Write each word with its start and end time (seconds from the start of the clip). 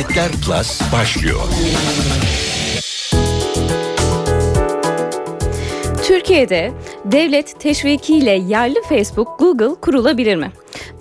İnternetler 0.00 0.32
Plus 0.46 0.80
başlıyor. 0.92 1.40
Türkiye'de 6.04 6.72
devlet 7.04 7.60
teşvikiyle 7.60 8.30
yerli 8.30 8.82
Facebook, 8.88 9.38
Google 9.38 9.74
kurulabilir 9.80 10.36
mi? 10.36 10.52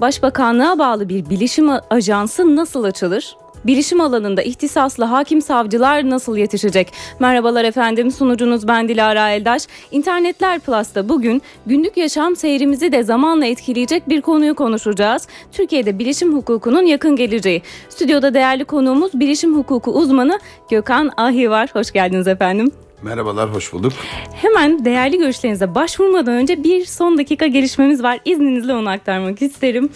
Başbakanlığa 0.02 0.80
bağlı 0.80 1.10
bir 1.10 1.30
bilişim 1.30 1.70
ajansı 1.89 2.56
nasıl 2.56 2.84
açılır? 2.84 3.38
Bilişim 3.66 4.02
alanında 4.02 4.41
ihtisaslı 4.41 5.04
hakim 5.04 5.42
savcılar 5.42 6.10
nasıl 6.10 6.38
yetişecek? 6.38 6.94
Merhabalar 7.20 7.64
efendim 7.64 8.12
sunucunuz 8.12 8.68
ben 8.68 8.89
Dilara 8.89 9.30
Eldaş. 9.32 9.68
İnternetler 9.92 10.60
Plus'ta 10.60 11.10
bugün 11.10 11.42
günlük 11.66 11.98
yaşam 11.98 12.36
seyrimizi 12.36 12.92
de 12.92 13.04
zamanla 13.04 13.46
etkileyecek 13.46 14.10
bir 14.10 14.21
konuyu 14.21 14.56
konuşacağız. 14.56 15.28
Türkiye'de 15.51 16.00
bilişim 16.00 16.37
hukukunun 16.37 16.84
yakın 16.84 17.15
geleceği. 17.15 17.61
Stüdyoda 17.89 18.34
değerli 18.34 18.65
konuğumuz 18.65 19.20
bilişim 19.20 19.57
hukuku 19.57 19.92
uzmanı 19.92 20.39
Gökhan 20.70 21.12
Ahi 21.18 21.50
var. 21.50 21.70
Hoş 21.73 21.92
geldiniz 21.92 22.28
efendim. 22.28 22.71
Merhabalar, 23.04 23.54
hoş 23.54 23.74
bulduk. 23.74 23.94
Hemen 24.34 24.86
değerli 24.86 25.18
görüşlerinize 25.18 25.76
başvurmadan 25.76 26.34
önce 26.34 26.64
bir 26.64 26.86
son 26.86 27.18
dakika 27.18 27.48
gelişmemiz 27.48 28.04
var. 28.04 28.20
İzninizle 28.26 28.74
onu 28.74 28.90
aktarmak 28.90 29.42
isterim. 29.42 29.90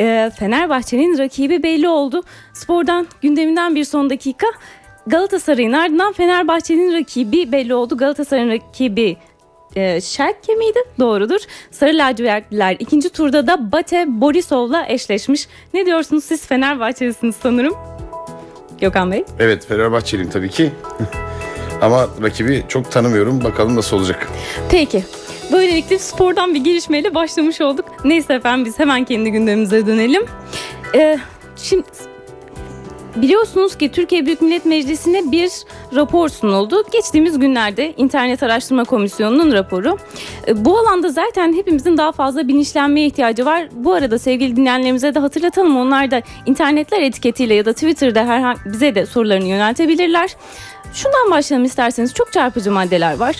Ee, 0.00 0.30
Fenerbahçe'nin 0.38 1.18
rakibi 1.18 1.62
belli 1.62 1.88
oldu. 1.88 2.22
Spordan 2.54 3.06
gündeminden 3.22 3.74
bir 3.74 3.84
son 3.84 4.10
dakika. 4.10 4.46
Galatasaray'ın 5.06 5.72
ardından 5.72 6.12
Fenerbahçe'nin 6.12 6.92
rakibi 6.92 7.52
belli 7.52 7.74
oldu. 7.74 7.96
Galatasaray'ın 7.96 8.50
rakibi 8.50 9.16
e, 9.76 10.00
Şerke 10.00 10.54
miydi? 10.54 10.78
Doğrudur. 10.98 11.40
Sarı 11.70 11.98
lacivertliler 11.98 12.76
ikinci 12.78 13.08
turda 13.08 13.46
da 13.46 13.72
Bate 13.72 14.04
Borisov'la 14.08 14.86
eşleşmiş. 14.88 15.48
Ne 15.74 15.86
diyorsunuz 15.86 16.24
siz 16.24 16.46
Fenerbahçelisiniz 16.46 17.36
sanırım. 17.42 17.74
Gökhan 18.80 19.12
Bey. 19.12 19.24
Evet 19.38 19.66
Fenerbahçeliyim 19.66 20.30
tabii 20.30 20.50
ki. 20.50 20.72
Ama 21.82 22.08
rakibi 22.22 22.64
çok 22.68 22.90
tanımıyorum. 22.90 23.44
Bakalım 23.44 23.76
nasıl 23.76 23.96
olacak. 23.96 24.28
Peki. 24.70 25.04
Böylelikle 25.52 25.98
spordan 25.98 26.54
bir 26.54 26.64
gelişmeyle 26.64 27.14
başlamış 27.14 27.60
olduk. 27.60 27.84
Neyse 28.04 28.34
efendim 28.34 28.64
biz 28.64 28.78
hemen 28.78 29.04
kendi 29.04 29.30
gündemimize 29.30 29.86
dönelim. 29.86 30.22
Ee, 30.94 31.18
şimdi 31.56 31.84
Biliyorsunuz 33.22 33.78
ki 33.78 33.92
Türkiye 33.92 34.26
Büyük 34.26 34.42
Millet 34.42 34.64
Meclisi'ne 34.64 35.32
bir 35.32 35.50
rapor 35.94 36.28
sunuldu. 36.28 36.82
Geçtiğimiz 36.92 37.38
günlerde 37.38 37.94
İnternet 37.96 38.42
Araştırma 38.42 38.84
Komisyonu'nun 38.84 39.52
raporu. 39.52 39.98
Ee, 40.48 40.64
bu 40.64 40.78
alanda 40.78 41.08
zaten 41.08 41.52
hepimizin 41.52 41.96
daha 41.96 42.12
fazla 42.12 42.48
bilinçlenmeye 42.48 43.06
ihtiyacı 43.06 43.44
var. 43.46 43.68
Bu 43.72 43.94
arada 43.94 44.18
sevgili 44.18 44.56
dinleyenlerimize 44.56 45.14
de 45.14 45.18
hatırlatalım. 45.18 45.76
Onlar 45.76 46.10
da 46.10 46.22
internetler 46.46 47.02
etiketiyle 47.02 47.54
ya 47.54 47.64
da 47.64 47.72
Twitter'da 47.72 48.26
herhangi 48.26 48.58
bize 48.64 48.94
de 48.94 49.06
sorularını 49.06 49.48
yöneltebilirler. 49.48 50.36
Şundan 50.92 51.30
başlayalım 51.30 51.64
isterseniz. 51.64 52.14
Çok 52.14 52.32
çarpıcı 52.32 52.70
maddeler 52.72 53.16
var. 53.16 53.36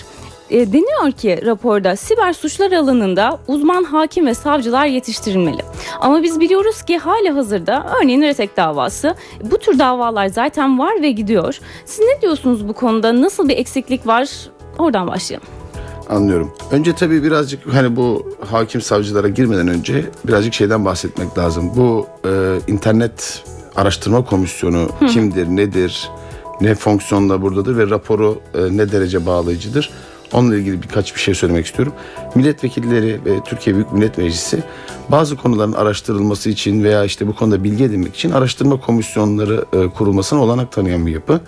E, 0.49 0.73
deniyor 0.73 1.11
ki 1.11 1.39
raporda 1.45 1.95
siber 1.95 2.33
suçlar 2.33 2.71
alanında 2.71 3.39
uzman 3.47 3.83
hakim 3.83 4.25
ve 4.25 4.33
savcılar 4.33 4.85
yetiştirilmeli. 4.85 5.61
Ama 5.99 6.23
biz 6.23 6.39
biliyoruz 6.39 6.81
ki 6.83 6.97
hali 6.97 7.29
hazırda 7.29 7.85
örneğin 8.01 8.21
Retek 8.21 8.57
davası 8.57 9.15
bu 9.51 9.57
tür 9.57 9.79
davalar 9.79 10.27
zaten 10.27 10.79
var 10.79 11.01
ve 11.01 11.11
gidiyor. 11.11 11.59
Siz 11.85 11.99
ne 11.99 12.21
diyorsunuz 12.21 12.67
bu 12.67 12.73
konuda? 12.73 13.21
Nasıl 13.21 13.49
bir 13.49 13.57
eksiklik 13.57 14.07
var? 14.07 14.29
Oradan 14.77 15.07
başlayalım. 15.07 15.47
Anlıyorum. 16.09 16.53
Önce 16.71 16.95
tabii 16.95 17.23
birazcık 17.23 17.73
hani 17.73 17.95
bu 17.95 18.29
hakim 18.49 18.81
savcılara 18.81 19.27
girmeden 19.27 19.67
önce 19.67 20.05
birazcık 20.27 20.53
şeyden 20.53 20.85
bahsetmek 20.85 21.37
lazım. 21.37 21.71
Bu 21.75 22.07
e, 22.25 22.57
internet 22.67 23.43
araştırma 23.75 24.25
komisyonu 24.25 24.89
Hı. 24.99 25.05
kimdir, 25.05 25.47
nedir, 25.47 26.09
ne 26.61 26.75
fonksiyonla 26.75 27.41
buradadır 27.41 27.77
ve 27.77 27.89
raporu 27.89 28.41
e, 28.53 28.77
ne 28.77 28.91
derece 28.91 29.25
bağlayıcıdır? 29.25 29.89
Onunla 30.33 30.55
ilgili 30.55 30.83
birkaç 30.83 31.15
bir 31.15 31.19
şey 31.19 31.33
söylemek 31.33 31.65
istiyorum. 31.65 31.93
Milletvekilleri 32.35 33.25
ve 33.25 33.43
Türkiye 33.45 33.75
Büyük 33.75 33.91
Millet 33.91 34.17
Meclisi 34.17 34.63
bazı 35.09 35.35
konuların 35.35 35.73
araştırılması 35.73 36.49
için 36.49 36.83
veya 36.83 37.05
işte 37.05 37.27
bu 37.27 37.35
konuda 37.35 37.63
bilgi 37.63 37.83
edinmek 37.83 38.15
için 38.15 38.31
araştırma 38.31 38.79
komisyonları 38.79 39.65
e, 39.73 39.87
kurulmasına 39.87 40.43
olanak 40.43 40.71
tanıyan 40.71 41.05
bir 41.05 41.11
yapı. 41.11 41.41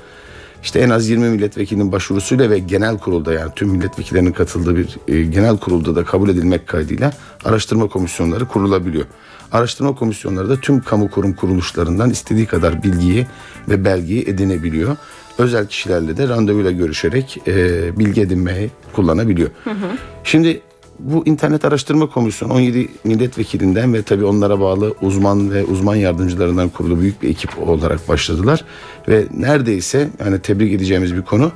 İşte 0.64 0.80
en 0.80 0.90
az 0.90 1.10
20 1.10 1.30
milletvekilinin 1.30 1.92
başvurusuyla 1.92 2.50
ve 2.50 2.60
genel 2.60 2.98
kurulda 2.98 3.34
yani 3.34 3.52
tüm 3.56 3.70
milletvekillerinin 3.70 4.32
katıldığı 4.32 4.76
bir 4.76 4.98
e, 5.08 5.24
genel 5.24 5.58
kurulda 5.58 5.96
da 5.96 6.04
kabul 6.04 6.30
edilmek 6.30 6.68
kaydıyla 6.68 7.14
araştırma 7.46 7.88
komisyonları 7.88 8.48
kurulabiliyor. 8.48 9.06
Araştırma 9.52 9.96
komisyonları 9.96 10.50
da 10.50 10.60
tüm 10.60 10.82
kamu 10.82 11.12
kurum 11.12 11.34
kuruluşlarından 11.34 12.10
istediği 12.10 12.46
kadar 12.46 12.84
bilgiyi 12.84 13.28
ve 13.70 13.86
belgeyi 13.86 14.30
edinebiliyor. 14.30 14.98
Özel 15.38 15.68
kişilerle 15.68 16.18
de 16.18 16.28
randevuyla 16.28 16.72
görüşerek 16.72 17.38
e, 17.48 18.00
bilgi 18.00 18.22
edinmeyi 18.22 18.72
kullanabiliyor. 18.94 19.50
Hı 19.64 19.70
hı. 19.70 19.98
Şimdi 20.24 20.62
bu 21.00 21.26
internet 21.26 21.66
araştırma 21.66 22.10
komisyonu 22.10 22.54
17 22.54 22.88
milletvekilinden 23.04 23.94
ve 23.94 24.02
tabii 24.02 24.26
onlara 24.26 24.60
bağlı 24.60 24.94
uzman 25.02 25.52
ve 25.52 25.64
uzman 25.64 25.96
yardımcılarından 25.96 26.70
kurulu 26.70 27.00
büyük 27.00 27.22
bir 27.22 27.30
ekip 27.30 27.68
olarak 27.68 28.10
başladılar. 28.10 28.66
Ve 29.08 29.26
neredeyse 29.38 30.10
yani 30.26 30.40
tebrik 30.40 30.74
edeceğimiz 30.74 31.16
bir 31.16 31.22
konu 31.22 31.52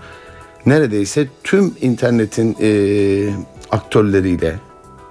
neredeyse 0.66 1.28
tüm 1.44 1.74
internetin 1.82 2.58
e, 2.62 2.70
aktörleriyle 3.72 4.56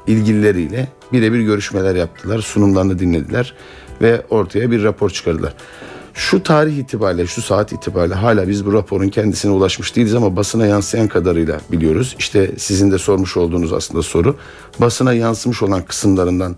ilgilileriyle 0.06 0.88
birebir 1.12 1.40
görüşmeler 1.40 1.94
yaptılar, 1.94 2.38
sunumlarını 2.38 2.98
dinlediler 2.98 3.54
ve 4.02 4.22
ortaya 4.30 4.70
bir 4.70 4.82
rapor 4.82 5.10
çıkardılar. 5.10 5.54
Şu 6.14 6.42
tarih 6.42 6.78
itibariyle, 6.78 7.26
şu 7.26 7.42
saat 7.42 7.72
itibariyle 7.72 8.14
hala 8.14 8.48
biz 8.48 8.66
bu 8.66 8.72
raporun 8.72 9.08
kendisine 9.08 9.52
ulaşmış 9.52 9.96
değiliz 9.96 10.14
ama 10.14 10.36
basına 10.36 10.66
yansıyan 10.66 11.08
kadarıyla 11.08 11.60
biliyoruz. 11.72 12.16
İşte 12.18 12.50
sizin 12.58 12.90
de 12.90 12.98
sormuş 12.98 13.36
olduğunuz 13.36 13.72
aslında 13.72 14.02
soru. 14.02 14.36
Basına 14.80 15.12
yansımış 15.12 15.62
olan 15.62 15.82
kısımlarından 15.82 16.56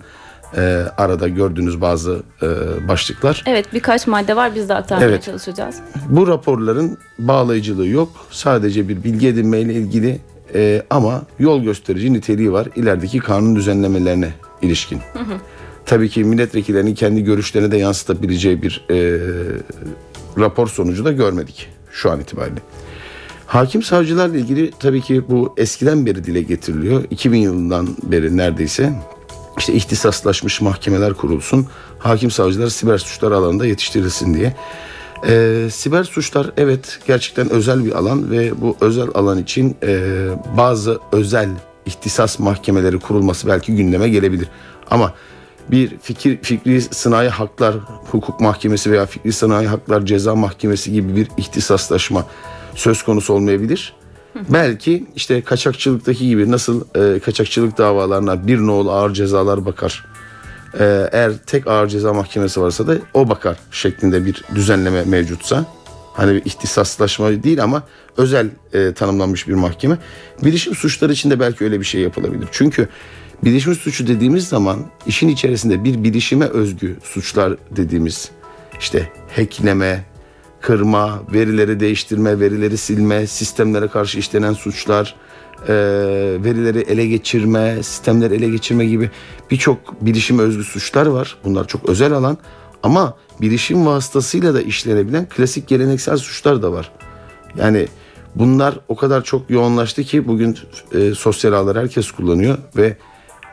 e, 0.56 0.60
arada 0.96 1.28
gördüğünüz 1.28 1.80
bazı 1.80 2.22
e, 2.42 2.48
başlıklar. 2.88 3.44
Evet 3.46 3.66
birkaç 3.72 4.06
madde 4.06 4.36
var 4.36 4.54
biz 4.54 4.68
de 4.68 4.74
aktarmaya 4.74 5.08
evet. 5.08 5.22
çalışacağız. 5.22 5.76
Bu 6.08 6.26
raporların 6.26 6.98
bağlayıcılığı 7.18 7.86
yok. 7.86 8.08
Sadece 8.30 8.88
bir 8.88 9.04
bilgi 9.04 9.28
edinmeyle 9.28 9.74
ilgili 9.74 10.20
e, 10.56 10.82
ama 10.90 11.22
yol 11.38 11.62
gösterici 11.62 12.12
niteliği 12.12 12.52
var 12.52 12.68
ilerideki 12.76 13.18
kanun 13.18 13.56
düzenlemelerine 13.56 14.30
ilişkin. 14.62 14.98
Hı 15.12 15.18
hı. 15.18 15.38
Tabii 15.86 16.08
ki 16.08 16.24
milletvekillerinin 16.24 16.94
kendi 16.94 17.24
görüşlerini 17.24 17.70
de 17.70 17.76
yansıtabileceği 17.76 18.62
bir 18.62 18.84
e, 18.90 19.18
rapor 20.38 20.66
sonucu 20.66 21.04
da 21.04 21.12
görmedik 21.12 21.68
şu 21.92 22.10
an 22.10 22.20
itibariyle. 22.20 22.60
Hakim 23.46 23.82
savcılarla 23.82 24.36
ilgili 24.36 24.70
tabii 24.78 25.00
ki 25.00 25.22
bu 25.28 25.54
eskiden 25.56 26.06
beri 26.06 26.24
dile 26.24 26.42
getiriliyor. 26.42 27.04
2000 27.10 27.38
yılından 27.38 27.88
beri 28.02 28.36
neredeyse 28.36 28.92
işte 29.58 29.72
ihtisaslaşmış 29.72 30.60
mahkemeler 30.60 31.14
kurulsun. 31.14 31.66
Hakim 31.98 32.30
savcılar 32.30 32.68
siber 32.68 32.98
suçlar 32.98 33.32
alanında 33.32 33.66
yetiştirilsin 33.66 34.34
diye. 34.34 34.56
Ee, 35.26 35.68
siber 35.70 36.04
suçlar 36.04 36.50
evet 36.56 36.98
gerçekten 37.06 37.50
özel 37.50 37.84
bir 37.84 37.92
alan 37.92 38.30
ve 38.30 38.60
bu 38.60 38.76
özel 38.80 39.08
alan 39.14 39.38
için 39.38 39.76
e, 39.82 40.28
bazı 40.56 40.98
özel 41.12 41.48
ihtisas 41.86 42.38
mahkemeleri 42.38 42.98
kurulması 42.98 43.48
belki 43.48 43.76
gündeme 43.76 44.08
gelebilir. 44.08 44.48
Ama 44.90 45.12
bir 45.70 45.98
fikir 46.02 46.38
fikri 46.42 46.80
sanayi 46.80 47.28
haklar 47.28 47.74
hukuk 48.10 48.40
mahkemesi 48.40 48.90
veya 48.90 49.06
fikri 49.06 49.32
sanayi 49.32 49.68
haklar 49.68 50.06
ceza 50.06 50.34
mahkemesi 50.34 50.92
gibi 50.92 51.16
bir 51.16 51.28
ihtisaslaşma 51.36 52.26
söz 52.74 53.02
konusu 53.02 53.34
olmayabilir. 53.34 53.94
Belki 54.48 55.06
işte 55.16 55.40
kaçakçılıktaki 55.42 56.28
gibi 56.28 56.50
nasıl 56.50 56.84
e, 56.94 57.18
kaçakçılık 57.18 57.78
davalarına 57.78 58.46
bir 58.46 58.58
nol 58.58 58.86
ağır 58.86 59.14
cezalar 59.14 59.66
bakar. 59.66 60.04
E, 60.80 61.08
eğer 61.12 61.32
tek 61.46 61.66
ağır 61.66 61.88
ceza 61.88 62.12
mahkemesi 62.12 62.60
varsa 62.60 62.86
da 62.86 62.94
o 63.14 63.28
bakar 63.28 63.56
şeklinde 63.70 64.24
bir 64.24 64.44
düzenleme 64.54 65.04
mevcutsa. 65.04 65.64
Hani 66.14 66.34
bir 66.34 66.44
ihtisaslaşma 66.44 67.42
değil 67.42 67.62
ama 67.62 67.82
özel 68.16 68.48
e, 68.72 68.92
tanımlanmış 68.92 69.48
bir 69.48 69.54
mahkeme. 69.54 69.98
Bilişim 70.44 70.74
suçları 70.74 71.12
için 71.12 71.30
de 71.30 71.40
belki 71.40 71.64
öyle 71.64 71.80
bir 71.80 71.84
şey 71.84 72.00
yapılabilir. 72.00 72.48
Çünkü 72.52 72.88
bilişim 73.44 73.74
suçu 73.74 74.06
dediğimiz 74.06 74.48
zaman 74.48 74.78
işin 75.06 75.28
içerisinde 75.28 75.84
bir 75.84 76.04
bilişime 76.04 76.44
özgü 76.44 76.96
suçlar 77.02 77.56
dediğimiz 77.70 78.30
işte 78.80 79.12
hackleme, 79.36 80.04
kırma, 80.60 81.22
verileri 81.32 81.80
değiştirme, 81.80 82.40
verileri 82.40 82.76
silme, 82.76 83.26
sistemlere 83.26 83.88
karşı 83.88 84.18
işlenen 84.18 84.52
suçlar, 84.52 85.14
e, 85.68 85.74
verileri 86.44 86.78
ele 86.78 87.06
geçirme, 87.06 87.82
sistemleri 87.82 88.34
ele 88.34 88.48
geçirme 88.48 88.86
gibi 88.86 89.10
birçok 89.50 90.00
bilişim 90.00 90.38
özgü 90.38 90.64
suçlar 90.64 91.06
var. 91.06 91.36
Bunlar 91.44 91.66
çok 91.66 91.88
özel 91.88 92.12
alan 92.12 92.38
ama 92.82 93.16
bilişim 93.40 93.86
vasıtasıyla 93.86 94.54
da 94.54 94.62
işlenebilen 94.62 95.28
klasik 95.28 95.68
geleneksel 95.68 96.16
suçlar 96.16 96.62
da 96.62 96.72
var. 96.72 96.92
Yani 97.58 97.86
bunlar 98.34 98.80
o 98.88 98.96
kadar 98.96 99.24
çok 99.24 99.50
yoğunlaştı 99.50 100.02
ki 100.02 100.28
bugün 100.28 100.58
e, 100.94 101.14
sosyal 101.14 101.52
ağlar 101.52 101.78
herkes 101.78 102.10
kullanıyor 102.10 102.58
ve 102.76 102.96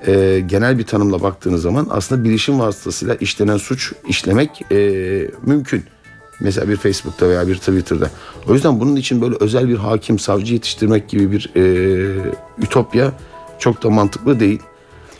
e, 0.08 0.40
genel 0.40 0.78
bir 0.78 0.86
tanımla 0.86 1.22
baktığınız 1.22 1.62
zaman 1.62 1.88
aslında 1.90 2.24
bilişim 2.24 2.60
vasıtasıyla 2.60 3.16
işlenen 3.16 3.58
suç 3.58 3.94
işlemek 4.08 4.72
e, 4.72 4.78
mümkün. 5.46 5.84
Mesela 6.40 6.70
bir 6.70 6.76
Facebook'ta 6.76 7.30
veya 7.30 7.48
bir 7.48 7.56
Twitter'da. 7.56 8.10
O 8.50 8.54
yüzden 8.54 8.80
bunun 8.80 8.96
için 8.96 9.22
böyle 9.22 9.36
özel 9.40 9.70
bir 9.70 9.78
hakim, 9.78 10.20
savcı 10.20 10.54
yetiştirmek 10.54 11.10
gibi 11.10 11.32
bir 11.32 11.52
e, 11.56 11.64
ütopya 12.58 13.12
çok 13.60 13.84
da 13.84 13.90
mantıklı 13.90 14.40
değil. 14.40 14.60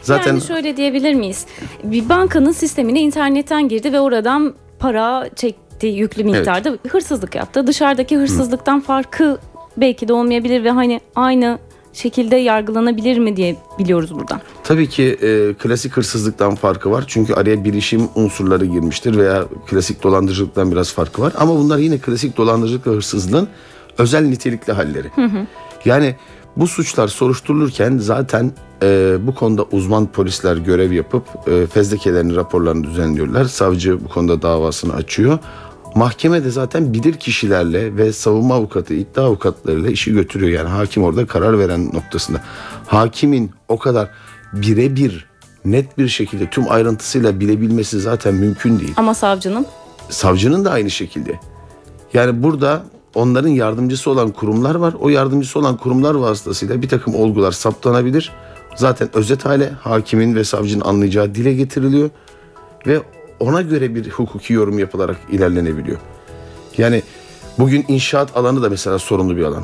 Zaten 0.02 0.32
yani 0.32 0.42
şöyle 0.42 0.78
diyebilir 0.78 1.14
miyiz? 1.14 1.46
Bir 1.84 2.10
bankanın 2.10 2.52
sistemine 2.52 3.02
internetten 3.02 3.68
girdi 3.68 3.94
ve 3.94 4.00
oradan 4.00 4.54
para 4.80 5.30
çekti 5.36 5.88
yüklü 5.88 6.24
miktarda 6.24 6.70
evet. 6.70 6.80
hırsızlık 6.94 7.36
yaptı. 7.36 7.68
Dışarıdaki 7.68 8.18
hırsızlıktan 8.18 8.78
Hı. 8.78 8.82
farkı 8.82 9.38
belki 9.78 10.08
de 10.08 10.14
olmayabilir 10.14 10.64
ve 10.64 10.72
hani 10.72 11.02
aynı 11.16 11.60
şekilde 11.94 12.36
yargılanabilir 12.36 13.18
mi 13.20 13.38
diye 13.38 13.56
biliyoruz 13.80 14.16
buradan. 14.16 14.42
Tabii 14.64 14.90
ki 14.90 15.04
e, 15.04 15.54
klasik 15.54 15.98
hırsızlıktan 15.98 16.56
farkı 16.56 16.92
var. 16.92 17.04
Çünkü 17.08 17.34
araya 17.34 17.64
bilişim 17.64 18.10
unsurları 18.16 18.66
girmiştir 18.66 19.18
veya 19.18 19.46
klasik 19.68 20.04
dolandırıcılıktan 20.04 20.72
biraz 20.72 20.94
farkı 20.94 21.22
var. 21.22 21.34
Ama 21.38 21.56
bunlar 21.56 21.78
yine 21.78 21.98
klasik 21.98 22.38
dolandırıcılık 22.38 22.88
ve 22.88 22.92
hırsızlığın 22.92 23.48
özel 23.98 24.26
nitelikli 24.26 24.74
halleri. 24.74 25.08
Hı 25.16 25.26
hı. 25.26 25.48
Yani 25.86 26.16
bu 26.58 26.68
suçlar 26.68 27.08
soruşturulurken 27.08 27.98
zaten 27.98 28.52
e, 28.84 29.18
bu 29.22 29.36
konuda 29.36 29.64
uzman 29.72 30.06
polisler 30.06 30.58
görev 30.58 30.92
yapıp 30.92 31.24
e, 31.48 31.68
fezlekelerini 31.68 32.36
raporlarını 32.36 32.84
düzenliyorlar. 32.84 33.46
Savcı 33.46 34.06
bu 34.06 34.10
konuda 34.10 34.42
davasını 34.42 34.94
açıyor. 34.94 35.40
Mahkeme 35.96 36.44
de 36.44 36.50
zaten 36.50 36.94
bilir 36.94 37.14
kişilerle 37.14 37.98
ve 37.98 38.14
savunma 38.14 38.56
avukatı, 38.56 38.94
iddia 38.94 39.24
avukatlarıyla 39.26 39.90
işi 39.90 40.14
götürüyor. 40.14 40.52
Yani 40.52 40.70
hakim 40.70 41.04
orada 41.04 41.26
karar 41.26 41.60
veren 41.60 41.86
noktasında. 41.94 42.42
Hakimin 42.88 43.52
o 43.68 43.80
kadar 43.80 44.10
birebir 44.54 45.26
net 45.66 45.98
bir 45.98 46.08
şekilde 46.08 46.50
tüm 46.50 46.72
ayrıntısıyla 46.72 47.40
bilebilmesi 47.40 48.00
zaten 48.00 48.36
mümkün 48.36 48.80
değil. 48.80 48.94
Ama 48.98 49.14
savcının? 49.14 49.66
Savcının 50.10 50.66
da 50.66 50.72
aynı 50.72 50.92
şekilde. 50.92 51.40
Yani 52.14 52.44
burada 52.44 52.84
onların 53.16 53.50
yardımcısı 53.50 54.12
olan 54.12 54.32
kurumlar 54.32 54.76
var. 54.76 54.94
O 55.00 55.10
yardımcısı 55.10 55.60
olan 55.60 55.78
kurumlar 55.78 56.16
vasıtasıyla 56.16 56.82
bir 56.82 56.90
takım 56.90 57.16
olgular 57.16 57.52
saptanabilir. 57.52 58.32
Zaten 58.76 59.10
özet 59.14 59.46
hale 59.46 59.70
hakimin 59.70 60.36
ve 60.36 60.44
savcının 60.44 60.86
anlayacağı 60.86 61.36
dile 61.36 61.54
getiriliyor. 61.54 62.10
Ve 62.88 63.02
ona 63.44 63.62
göre 63.62 63.96
bir 63.96 64.10
hukuki 64.10 64.54
yorum 64.54 64.80
yapılarak 64.80 65.18
ilerlenebiliyor. 65.32 65.98
Yani 66.78 67.04
bugün 67.60 67.86
inşaat 67.88 68.38
alanı 68.38 68.64
da 68.64 68.70
mesela 68.70 69.00
sorunlu 69.00 69.38
bir 69.38 69.44
alan. 69.44 69.64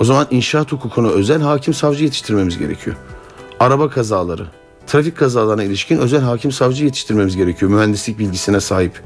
O 0.00 0.04
zaman 0.04 0.26
inşaat 0.30 0.72
hukukunu 0.72 1.10
özel 1.10 1.40
hakim 1.40 1.74
savcı 1.74 2.04
yetiştirmemiz 2.04 2.58
gerekiyor. 2.58 2.96
Araba 3.60 3.90
kazaları, 3.90 4.46
trafik 4.86 5.16
kazalarına 5.16 5.62
ilişkin 5.62 5.98
özel 5.98 6.20
hakim 6.20 6.52
savcı 6.52 6.84
yetiştirmemiz 6.84 7.36
gerekiyor. 7.36 7.70
Mühendislik 7.70 8.18
bilgisine 8.18 8.60
sahip. 8.60 9.00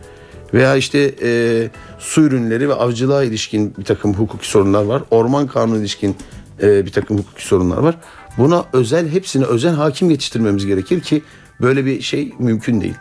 Veya 0.54 0.76
işte 0.76 1.14
e, 1.22 1.70
su 1.98 2.22
ürünleri 2.22 2.68
ve 2.68 2.74
avcılığa 2.74 3.24
ilişkin 3.24 3.74
bir 3.78 3.84
takım 3.84 4.14
hukuki 4.14 4.48
sorunlar 4.48 4.84
var. 4.84 5.02
Orman 5.10 5.46
kanunu 5.46 5.78
ilişkin 5.78 6.16
e, 6.62 6.86
bir 6.86 6.92
takım 6.92 7.18
hukuki 7.18 7.46
sorunlar 7.46 7.78
var. 7.78 7.96
Buna 8.38 8.64
özel 8.72 9.08
hepsine 9.08 9.44
özel 9.44 9.74
hakim 9.74 10.10
yetiştirmemiz 10.10 10.66
gerekir 10.66 11.00
ki 11.00 11.22
böyle 11.60 11.84
bir 11.84 12.00
şey 12.00 12.32
mümkün 12.38 12.80
değil. 12.80 12.94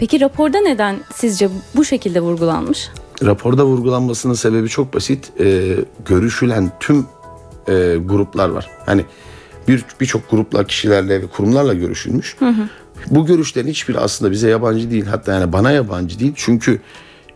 Peki 0.00 0.20
raporda 0.20 0.60
neden 0.60 1.00
sizce 1.14 1.48
bu 1.76 1.84
şekilde 1.84 2.20
vurgulanmış? 2.20 2.88
Raporda 3.24 3.66
vurgulanmasının 3.66 4.34
sebebi 4.34 4.68
çok 4.68 4.94
basit. 4.94 5.40
E, 5.40 5.76
görüşülen 6.04 6.72
tüm 6.80 7.06
e, 7.68 7.96
gruplar 8.04 8.48
var. 8.48 8.70
Hani 8.86 9.04
bir 9.68 9.84
birçok 10.00 10.30
grupla, 10.30 10.64
kişilerle 10.64 11.22
ve 11.22 11.26
kurumlarla 11.26 11.74
görüşülmüş. 11.74 12.36
Hı 12.38 12.48
hı. 12.48 12.68
Bu 13.10 13.26
görüşlerin 13.26 13.68
hiçbiri 13.68 13.98
aslında 13.98 14.30
bize 14.30 14.50
yabancı 14.50 14.90
değil. 14.90 15.06
Hatta 15.06 15.32
yani 15.32 15.52
bana 15.52 15.70
yabancı 15.70 16.18
değil. 16.18 16.32
Çünkü 16.36 16.80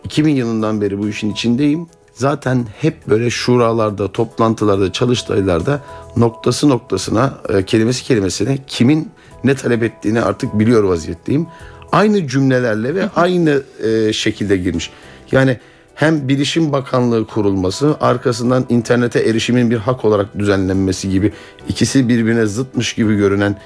2000 0.03 0.35
yılından 0.35 0.81
beri 0.81 0.99
bu 0.99 1.09
işin 1.09 1.31
içindeyim. 1.31 1.87
Zaten 2.13 2.65
hep 2.81 3.07
böyle 3.07 3.29
şuralarda, 3.29 4.11
toplantılarda, 4.11 4.91
çalıştaylarda 4.91 5.81
noktası 6.17 6.69
noktasına, 6.69 7.33
e, 7.49 7.65
kelimesi 7.65 8.03
kelimesine 8.03 8.57
kimin 8.67 9.09
ne 9.43 9.55
talep 9.55 9.83
ettiğini 9.83 10.21
artık 10.21 10.59
biliyor 10.59 10.83
vaziyetteyim 10.83 11.47
aynı 11.91 12.27
cümlelerle 12.27 12.95
ve 12.95 13.09
aynı 13.15 13.61
e, 13.83 14.13
şekilde 14.13 14.57
girmiş. 14.57 14.91
Yani 15.31 15.57
hem 15.95 16.27
Bilişim 16.27 16.71
Bakanlığı 16.71 17.27
kurulması, 17.27 17.95
arkasından 17.99 18.65
internete 18.69 19.19
erişimin 19.19 19.71
bir 19.71 19.77
hak 19.77 20.05
olarak 20.05 20.39
düzenlenmesi 20.39 21.09
gibi 21.09 21.31
ikisi 21.67 22.09
birbirine 22.09 22.45
zıtmış 22.45 22.93
gibi 22.93 23.15
görünen 23.15 23.59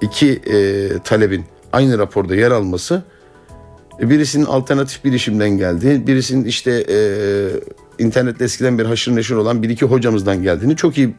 iki 0.00 0.30
e, 0.30 0.88
talebin 0.98 1.44
aynı 1.72 1.98
raporda 1.98 2.34
yer 2.34 2.50
alması 2.50 3.02
birisinin 4.00 4.44
alternatif 4.44 5.04
bilişimden 5.04 5.50
geldiği, 5.50 6.06
birisinin 6.06 6.44
işte 6.44 6.86
e, 6.88 6.96
internette 7.98 8.44
eskiden 8.44 8.78
bir 8.78 8.84
haşır 8.84 9.16
neşir 9.16 9.34
olan 9.34 9.62
bir 9.62 9.70
iki 9.70 9.84
hocamızdan 9.86 10.42
geldiğini 10.42 10.76
çok 10.76 10.98
iyi 10.98 11.14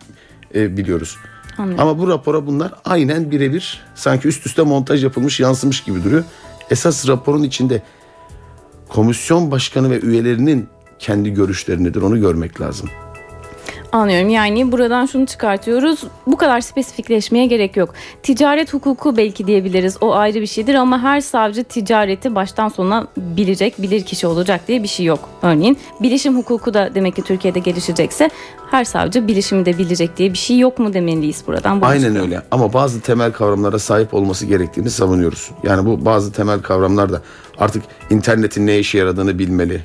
e, 0.55 0.77
biliyoruz. 0.77 1.17
Anladım. 1.57 1.79
Ama 1.79 1.99
bu 1.99 2.07
rapora 2.07 2.47
bunlar 2.47 2.73
aynen 2.85 3.31
birebir 3.31 3.81
sanki 3.95 4.27
üst 4.27 4.45
üste 4.45 4.61
montaj 4.61 5.03
yapılmış 5.03 5.39
yansımış 5.39 5.83
gibi 5.83 6.03
duruyor. 6.03 6.23
Esas 6.69 7.07
raporun 7.07 7.43
içinde 7.43 7.83
komisyon 8.89 9.51
başkanı 9.51 9.89
ve 9.89 9.99
üyelerinin 9.99 10.67
kendi 10.99 11.33
görüşleri 11.33 11.83
nedir 11.83 12.01
onu 12.01 12.19
görmek 12.19 12.61
lazım. 12.61 12.89
Anlıyorum. 13.91 14.29
Yani 14.29 14.71
buradan 14.71 15.05
şunu 15.05 15.25
çıkartıyoruz. 15.25 16.03
Bu 16.27 16.37
kadar 16.37 16.61
spesifikleşmeye 16.61 17.45
gerek 17.45 17.77
yok. 17.77 17.93
Ticaret 18.23 18.73
hukuku 18.73 19.17
belki 19.17 19.47
diyebiliriz. 19.47 19.97
O 20.01 20.13
ayrı 20.13 20.41
bir 20.41 20.47
şeydir 20.47 20.75
ama 20.75 21.01
her 21.01 21.21
savcı 21.21 21.63
ticareti 21.63 22.35
baştan 22.35 22.69
sona 22.69 23.07
bilecek, 23.17 23.81
bilir 23.81 24.03
kişi 24.03 24.27
olacak 24.27 24.67
diye 24.67 24.83
bir 24.83 24.87
şey 24.87 25.05
yok. 25.05 25.29
Örneğin 25.41 25.77
bilişim 26.01 26.37
hukuku 26.37 26.73
da 26.73 26.95
demek 26.95 27.15
ki 27.15 27.21
Türkiye'de 27.21 27.59
gelişecekse 27.59 28.29
her 28.71 28.83
savcı 28.83 29.27
bilişimi 29.27 29.65
de 29.65 29.77
bilecek 29.77 30.17
diye 30.17 30.33
bir 30.33 30.37
şey 30.37 30.59
yok 30.59 30.79
mu 30.79 30.93
demeliyiz 30.93 31.43
buradan. 31.47 31.81
Bu 31.81 31.85
Aynen 31.85 32.15
öyle. 32.15 32.41
Ama 32.51 32.73
bazı 32.73 33.01
temel 33.01 33.31
kavramlara 33.31 33.79
sahip 33.79 34.13
olması 34.13 34.45
gerektiğini 34.45 34.89
savunuyoruz. 34.89 35.51
Yani 35.63 35.85
bu 35.85 36.05
bazı 36.05 36.31
temel 36.31 36.61
kavramlar 36.61 37.13
da 37.13 37.21
artık 37.57 37.83
internetin 38.09 38.67
ne 38.67 38.79
işe 38.79 38.97
yaradığını 38.97 39.39
bilmeli 39.39 39.81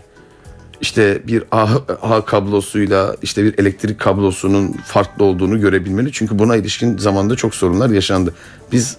işte 0.80 1.22
bir 1.26 1.44
ağ, 1.52 1.68
ağ 2.02 2.24
kablosuyla 2.24 3.16
işte 3.22 3.44
bir 3.44 3.58
elektrik 3.58 3.98
kablosunun 3.98 4.72
farklı 4.72 5.24
olduğunu 5.24 5.60
görebilmeli. 5.60 6.12
Çünkü 6.12 6.38
buna 6.38 6.56
ilişkin 6.56 6.98
zamanda 6.98 7.36
çok 7.36 7.54
sorunlar 7.54 7.90
yaşandı. 7.90 8.34
Biz 8.72 8.96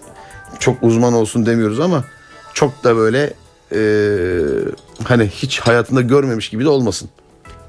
çok 0.59 0.83
uzman 0.83 1.13
olsun 1.13 1.45
demiyoruz 1.45 1.79
ama 1.79 2.03
çok 2.53 2.83
da 2.83 2.95
böyle 2.95 3.33
e, 3.75 3.81
hani 5.03 5.27
hiç 5.27 5.59
hayatında 5.59 6.01
görmemiş 6.01 6.50
gibi 6.50 6.63
de 6.63 6.69
olmasın 6.69 7.09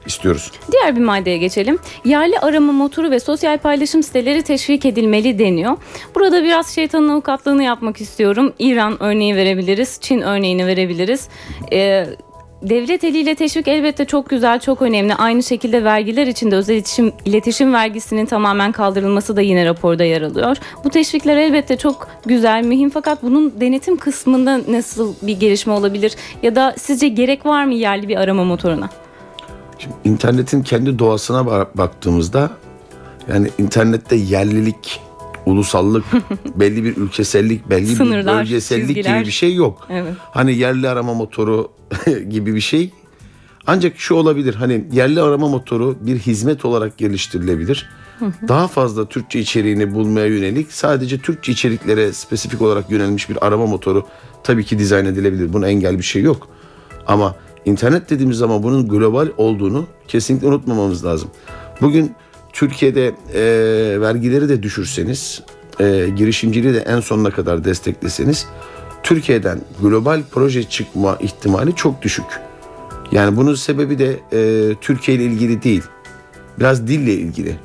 istiyoruz. 0.06 0.50
Diğer 0.72 0.96
bir 0.96 1.00
maddeye 1.00 1.38
geçelim. 1.38 1.78
Yerli 2.04 2.38
arama 2.38 2.72
motoru 2.72 3.10
ve 3.10 3.20
sosyal 3.20 3.58
paylaşım 3.58 4.02
siteleri 4.02 4.42
teşvik 4.42 4.86
edilmeli 4.86 5.38
deniyor. 5.38 5.76
Burada 6.14 6.42
biraz 6.42 6.74
şeytanın 6.74 7.08
avukatlığını 7.08 7.62
yapmak 7.62 8.00
istiyorum. 8.00 8.52
İran 8.58 9.02
örneği 9.02 9.36
verebiliriz, 9.36 9.98
Çin 10.00 10.20
örneğini 10.20 10.66
verebiliriz. 10.66 11.28
Ee, 11.72 12.06
devlet 12.62 13.04
eliyle 13.04 13.34
teşvik 13.34 13.68
elbette 13.68 14.04
çok 14.04 14.30
güzel, 14.30 14.60
çok 14.60 14.82
önemli. 14.82 15.14
Aynı 15.14 15.42
şekilde 15.42 15.84
vergiler 15.84 16.26
için 16.26 16.50
de 16.50 16.56
özel 16.56 16.74
iletişim, 16.74 17.12
iletişim 17.24 17.72
vergisinin 17.72 18.26
tamamen 18.26 18.72
kaldırılması 18.72 19.36
da 19.36 19.40
yine 19.40 19.66
raporda 19.66 20.04
yer 20.04 20.22
alıyor. 20.22 20.56
Bu 20.84 20.90
teşvikler 20.90 21.36
elbette 21.36 21.76
çok 21.76 22.08
güzel, 22.26 22.64
mühim 22.64 22.90
fakat 22.90 23.22
bunun 23.22 23.60
denetim 23.60 23.96
kısmında 23.96 24.60
nasıl 24.68 25.14
bir 25.22 25.40
gelişme 25.40 25.72
olabilir? 25.72 26.16
Ya 26.42 26.56
da 26.56 26.74
sizce 26.78 27.08
gerek 27.08 27.46
var 27.46 27.64
mı 27.64 27.74
yerli 27.74 28.08
bir 28.08 28.16
arama 28.16 28.44
motoruna? 28.44 28.90
Şimdi 29.78 29.94
internetin 30.04 30.62
kendi 30.62 30.98
doğasına 30.98 31.46
baktığımızda 31.74 32.50
yani 33.28 33.48
internette 33.58 34.16
yerlilik 34.16 35.00
ulusallık, 35.46 36.04
belli 36.56 36.84
bir 36.84 36.96
ülkesellik, 36.96 37.70
belli 37.70 37.86
Sınırlar, 37.96 38.34
bir 38.34 38.40
bölgesellik 38.40 38.86
çizgiler. 38.86 39.18
gibi 39.18 39.26
bir 39.26 39.32
şey 39.32 39.54
yok. 39.54 39.86
Evet. 39.90 40.12
Hani 40.18 40.58
yerli 40.58 40.88
arama 40.88 41.14
motoru 41.14 41.72
gibi 42.28 42.54
bir 42.54 42.60
şey. 42.60 42.90
Ancak 43.66 43.92
şu 43.96 44.14
olabilir 44.14 44.54
hani 44.54 44.84
yerli 44.92 45.22
arama 45.22 45.48
motoru 45.48 45.96
bir 46.00 46.18
hizmet 46.18 46.64
olarak 46.64 46.98
geliştirilebilir. 46.98 47.90
Daha 48.48 48.68
fazla 48.68 49.08
Türkçe 49.08 49.40
içeriğini 49.40 49.94
bulmaya 49.94 50.26
yönelik 50.26 50.72
sadece 50.72 51.18
Türkçe 51.18 51.52
içeriklere 51.52 52.12
spesifik 52.12 52.62
olarak 52.62 52.90
yönelmiş 52.90 53.30
bir 53.30 53.46
arama 53.46 53.66
motoru 53.66 54.06
tabii 54.44 54.64
ki 54.64 54.78
dizayn 54.78 55.04
edilebilir. 55.04 55.52
Buna 55.52 55.68
engel 55.68 55.98
bir 55.98 56.02
şey 56.02 56.22
yok. 56.22 56.48
Ama 57.06 57.34
internet 57.64 58.10
dediğimiz 58.10 58.36
zaman 58.36 58.62
bunun 58.62 58.88
global 58.88 59.28
olduğunu 59.36 59.86
kesinlikle 60.08 60.46
unutmamamız 60.46 61.04
lazım. 61.04 61.30
Bugün 61.80 62.12
Türkiye'de 62.52 63.14
e, 63.34 64.00
vergileri 64.00 64.48
de 64.48 64.62
düşürseniz, 64.62 65.42
e, 65.80 66.08
girişimciliği 66.16 66.74
de 66.74 66.78
en 66.78 67.00
sonuna 67.00 67.30
kadar 67.30 67.64
destekleseniz 67.64 68.46
Türkiye'den 69.02 69.60
global 69.82 70.22
proje 70.30 70.62
çıkma 70.62 71.16
ihtimali 71.20 71.76
çok 71.76 72.02
düşük. 72.02 72.24
Yani 73.12 73.36
bunun 73.36 73.54
sebebi 73.54 73.98
de 73.98 74.20
e, 74.32 74.74
Türkiye 74.80 75.16
ile 75.16 75.24
ilgili 75.24 75.62
değil. 75.62 75.82
Biraz 76.58 76.86
dille 76.86 77.12
ilgili. 77.12 77.56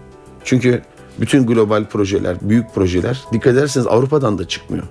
Çünkü 0.43 0.81
bütün 1.19 1.47
global 1.47 1.85
projeler, 1.85 2.37
büyük 2.41 2.75
projeler 2.75 3.23
dikkat 3.33 3.53
ederseniz 3.53 3.87
Avrupa'dan 3.87 4.37
da 4.37 4.47
çıkmıyor. 4.47 4.83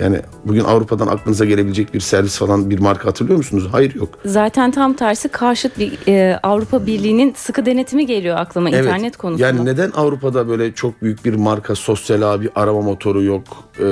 Yani 0.00 0.20
bugün 0.44 0.64
Avrupa'dan 0.64 1.06
aklınıza 1.06 1.44
gelebilecek 1.44 1.94
bir 1.94 2.00
servis 2.00 2.38
falan 2.38 2.70
bir 2.70 2.78
marka 2.78 3.08
hatırlıyor 3.08 3.36
musunuz? 3.36 3.68
Hayır 3.72 3.94
yok. 3.94 4.08
Zaten 4.24 4.70
tam 4.70 4.94
tersi 4.94 5.28
karşıt 5.28 5.78
bir 5.78 5.98
e, 6.08 6.38
Avrupa 6.42 6.86
Birliği'nin 6.86 7.34
sıkı 7.36 7.66
denetimi 7.66 8.06
geliyor 8.06 8.36
aklıma 8.36 8.70
Evet. 8.70 8.84
internet 8.84 9.16
konusunda. 9.16 9.46
Yani 9.46 9.64
neden 9.64 9.90
Avrupa'da 9.90 10.48
böyle 10.48 10.72
çok 10.72 11.02
büyük 11.02 11.24
bir 11.24 11.34
marka 11.34 11.74
sosyal 11.74 12.22
abi 12.22 12.50
arama 12.54 12.80
motoru 12.80 13.22
yok? 13.22 13.42
Ee, 13.80 13.84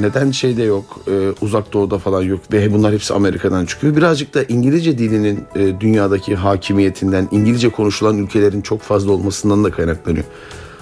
neden 0.00 0.30
şeyde 0.30 0.62
yok? 0.62 1.00
Ee, 1.08 1.28
uzak 1.40 1.72
doğuda 1.72 1.98
falan 1.98 2.22
yok 2.22 2.40
ve 2.52 2.72
bunlar 2.74 2.92
hepsi 2.92 3.14
Amerika'dan 3.14 3.64
çıkıyor. 3.66 3.96
Birazcık 3.96 4.34
da 4.34 4.42
İngilizce 4.48 4.98
dilinin 4.98 5.44
e, 5.56 5.80
dünyadaki 5.80 6.34
hakimiyetinden, 6.36 7.28
İngilizce 7.30 7.68
konuşulan 7.68 8.18
ülkelerin 8.18 8.60
çok 8.60 8.80
fazla 8.80 9.12
olmasından 9.12 9.64
da 9.64 9.70
kaynaklanıyor. 9.70 10.24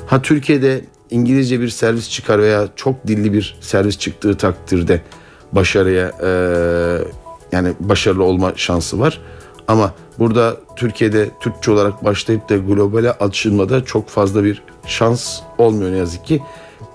Ha 0.06 0.22
Türkiye'de 0.22 0.80
İngilizce 1.10 1.60
bir 1.60 1.68
servis 1.68 2.10
çıkar 2.10 2.38
veya 2.42 2.68
çok 2.76 3.06
dilli 3.06 3.32
bir 3.32 3.56
servis 3.60 3.98
çıktığı 3.98 4.36
takdirde 4.36 5.00
başarıya 5.52 6.12
e, 6.22 6.28
yani 7.52 7.72
başarılı 7.80 8.24
olma 8.24 8.52
şansı 8.56 9.00
var. 9.00 9.20
Ama 9.68 9.92
burada 10.18 10.56
Türkiye'de 10.76 11.30
Türkçe 11.40 11.70
olarak 11.70 12.04
başlayıp 12.04 12.48
da 12.48 12.56
globale 12.56 13.12
açılmada 13.12 13.84
çok 13.84 14.08
fazla 14.08 14.44
bir 14.44 14.62
şans 14.86 15.40
olmuyor 15.58 15.92
ne 15.92 15.96
yazık 15.96 16.24
ki. 16.24 16.42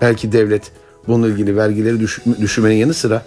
Belki 0.00 0.32
devlet 0.32 0.72
bununla 1.08 1.28
ilgili 1.28 1.56
vergileri 1.56 2.00
düş- 2.00 2.20
düşürmenin 2.40 2.74
yanı 2.76 2.94
sıra 2.94 3.22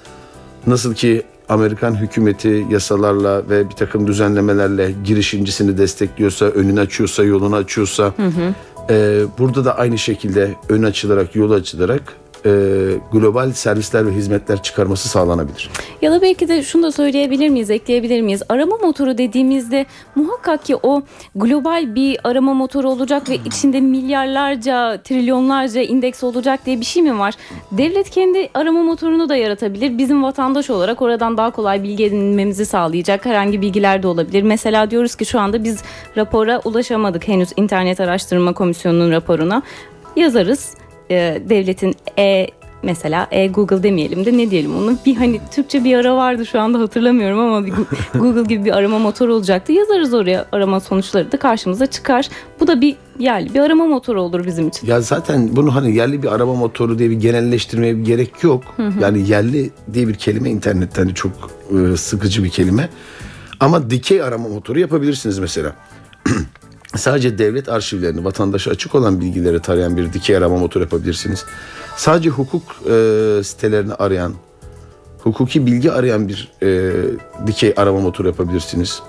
nasıl 0.67 0.93
ki 0.93 1.23
Amerikan 1.49 1.95
hükümeti 1.95 2.65
yasalarla 2.69 3.49
ve 3.49 3.69
bir 3.69 3.75
takım 3.75 4.07
düzenlemelerle 4.07 4.93
girişimcisini 5.03 5.77
destekliyorsa, 5.77 6.45
önünü 6.45 6.79
açıyorsa, 6.79 7.23
yolunu 7.23 7.55
açıyorsa 7.55 8.13
e, 8.89 9.23
burada 9.39 9.65
da 9.65 9.77
aynı 9.77 9.97
şekilde 9.97 10.55
ön 10.69 10.83
açılarak, 10.83 11.35
yol 11.35 11.51
açılarak 11.51 12.13
e, 12.45 12.51
global 13.11 13.51
servisler 13.51 14.07
ve 14.07 14.11
hizmetler 14.11 14.63
çıkarması 14.63 15.09
sağlanabilir. 15.09 15.69
Ya 16.01 16.11
da 16.11 16.21
belki 16.21 16.47
de 16.47 16.63
şunu 16.63 16.83
da 16.83 16.91
söyleyebilir 16.91 17.49
miyiz, 17.49 17.69
ekleyebilir 17.69 18.21
miyiz? 18.21 18.43
Arama 18.49 18.77
motoru 18.77 19.17
dediğimizde 19.17 19.85
muhakkak 20.15 20.65
ki 20.65 20.75
o 20.83 21.01
global 21.35 21.95
bir 21.95 22.19
arama 22.23 22.53
motoru 22.53 22.89
olacak 22.89 23.29
ve 23.29 23.35
içinde 23.35 23.81
milyarlarca, 23.81 25.01
trilyonlarca 25.03 25.81
indeks 25.81 26.23
olacak 26.23 26.65
diye 26.65 26.79
bir 26.79 26.85
şey 26.85 27.03
mi 27.03 27.19
var? 27.19 27.33
Devlet 27.71 28.09
kendi 28.09 28.49
arama 28.53 28.83
motorunu 28.83 29.29
da 29.29 29.35
yaratabilir. 29.35 29.97
Bizim 29.97 30.23
vatandaş 30.23 30.69
olarak 30.69 31.01
oradan 31.01 31.37
daha 31.37 31.51
kolay 31.51 31.83
bilgi 31.83 32.05
edinmemizi 32.05 32.65
sağlayacak 32.65 33.25
herhangi 33.25 33.61
bilgiler 33.61 34.03
de 34.03 34.07
olabilir. 34.07 34.43
Mesela 34.43 34.91
diyoruz 34.91 35.15
ki 35.15 35.25
şu 35.25 35.39
anda 35.39 35.63
biz 35.63 35.83
rapora 36.17 36.61
ulaşamadık 36.65 37.27
henüz 37.27 37.49
İnternet 37.57 37.99
Araştırma 37.99 38.53
Komisyonu'nun 38.53 39.11
raporuna. 39.11 39.61
Yazarız 40.15 40.75
e, 41.09 41.41
devletin 41.49 41.95
e 42.19 42.47
mesela 42.83 43.27
e, 43.31 43.47
Google 43.47 43.83
demeyelim 43.83 44.25
de 44.25 44.37
ne 44.37 44.51
diyelim 44.51 44.75
onu 44.75 44.97
bir 45.05 45.15
hani 45.15 45.41
Türkçe 45.51 45.83
bir 45.83 45.97
ara 45.97 46.15
vardı 46.15 46.45
şu 46.45 46.59
anda 46.59 46.79
hatırlamıyorum 46.79 47.39
ama 47.39 47.65
bir 47.65 47.73
Google 48.19 48.43
gibi 48.43 48.65
bir 48.65 48.77
arama 48.77 48.99
motoru 48.99 49.33
olacaktı 49.33 49.71
yazarız 49.71 50.13
oraya 50.13 50.45
arama 50.51 50.79
sonuçları 50.79 51.31
da 51.31 51.39
karşımıza 51.39 51.85
çıkar 51.85 52.29
bu 52.59 52.67
da 52.67 52.81
bir 52.81 52.95
yerli 53.19 53.53
bir 53.53 53.59
arama 53.59 53.85
motoru 53.85 54.21
olur 54.21 54.45
bizim 54.45 54.67
için 54.67 54.87
Ya 54.87 55.01
zaten 55.01 55.55
bunu 55.55 55.75
hani 55.75 55.95
yerli 55.95 56.23
bir 56.23 56.27
araba 56.27 56.53
motoru 56.53 56.99
diye 56.99 57.09
bir 57.09 57.15
genelleştirmeye 57.19 57.97
bir 57.97 58.05
gerek 58.05 58.43
yok. 58.43 58.63
Yani 59.01 59.29
yerli 59.29 59.69
diye 59.93 60.07
bir 60.07 60.13
kelime 60.13 60.49
internette 60.49 61.01
hani 61.01 61.13
çok 61.13 61.31
e, 61.71 61.97
sıkıcı 61.97 62.43
bir 62.43 62.49
kelime. 62.49 62.89
Ama 63.59 63.89
dikey 63.89 64.21
arama 64.21 64.49
motoru 64.49 64.79
yapabilirsiniz 64.79 65.39
mesela. 65.39 65.75
Sadece 66.97 67.37
devlet 67.37 67.69
arşivlerini, 67.69 68.25
vatandaşa 68.25 68.71
açık 68.71 68.95
olan 68.95 69.21
bilgileri 69.21 69.59
tarayan 69.59 69.97
bir 69.97 70.13
dikey 70.13 70.37
arama 70.37 70.57
motoru 70.57 70.83
yapabilirsiniz. 70.83 71.45
Sadece 71.97 72.29
hukuk 72.29 72.63
e, 72.63 73.41
sitelerini 73.43 73.93
arayan, 73.93 74.33
hukuki 75.19 75.65
bilgi 75.65 75.91
arayan 75.91 76.27
bir 76.27 76.51
e, 76.63 76.91
dikey 77.47 77.73
arama 77.77 77.99
motoru 77.99 78.27
yapabilirsiniz. 78.27 79.01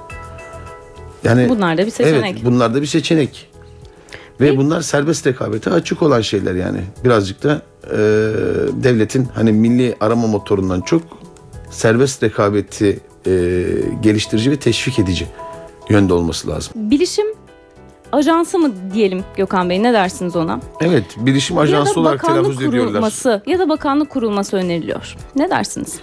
Yani 1.25 1.49
bunlar 1.49 1.79
da 1.79 1.87
bir 1.87 1.91
seçenek 1.91 2.35
Evet 2.35 2.45
bunlar 2.45 2.75
da 2.75 2.83
bir 2.83 2.87
seçenek. 2.87 3.51
Ve 4.41 4.57
bunlar 4.57 4.81
serbest 4.81 5.27
rekabete 5.27 5.71
açık 5.71 6.03
olan 6.03 6.21
şeyler 6.21 6.55
yani. 6.55 6.81
Birazcık 7.05 7.43
da 7.43 7.63
e, 7.85 7.97
devletin 8.73 9.29
hani 9.35 9.53
milli 9.53 9.97
arama 10.01 10.27
motorundan 10.27 10.81
çok 10.81 11.03
serbest 11.71 12.23
rekabeti 12.23 13.01
e, 13.27 13.33
geliştirici 14.03 14.51
ve 14.51 14.57
teşvik 14.57 14.99
edici 14.99 15.27
yönde 15.91 16.15
olması 16.15 16.49
lazım. 16.49 16.73
bilişim 16.77 17.27
ajansı 18.17 18.59
mı 18.59 18.73
diyelim 18.95 19.25
Gökhan 19.37 19.71
Bey 19.71 19.83
ne 19.83 19.93
dersiniz 19.93 20.37
ona 20.37 20.61
Evet 20.81 21.05
bilişim 21.17 21.59
ajansı 21.59 22.01
olarak 22.01 22.25
telaffuz 22.25 22.63
ediyorlar. 22.63 23.43
ya 23.47 23.59
da 23.59 23.69
bakanlık 23.69 24.11
kurulması 24.11 24.57
öneriliyor 24.57 25.17
ne 25.37 25.51
dersiniz 25.51 26.01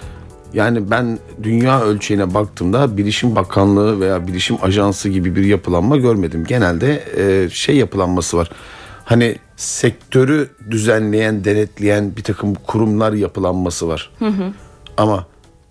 Yani 0.53 0.91
ben 0.91 1.19
dünya 1.43 1.81
ölçeğine 1.81 2.33
baktığımda 2.33 2.97
bilişim 2.97 3.35
bakanlığı 3.35 3.99
veya 3.99 4.27
bilişim 4.27 4.57
ajansı 4.61 5.09
gibi 5.09 5.35
bir 5.35 5.43
yapılanma 5.43 5.97
görmedim. 5.97 6.45
Genelde 6.47 7.03
e, 7.17 7.49
şey 7.49 7.75
yapılanması 7.75 8.37
var. 8.37 8.49
Hani 9.05 9.35
sektörü 9.55 10.49
düzenleyen, 10.71 11.45
denetleyen 11.45 12.15
bir 12.15 12.23
takım 12.23 12.53
kurumlar 12.55 13.13
yapılanması 13.13 13.87
var. 13.87 14.11
Ama 14.97 15.25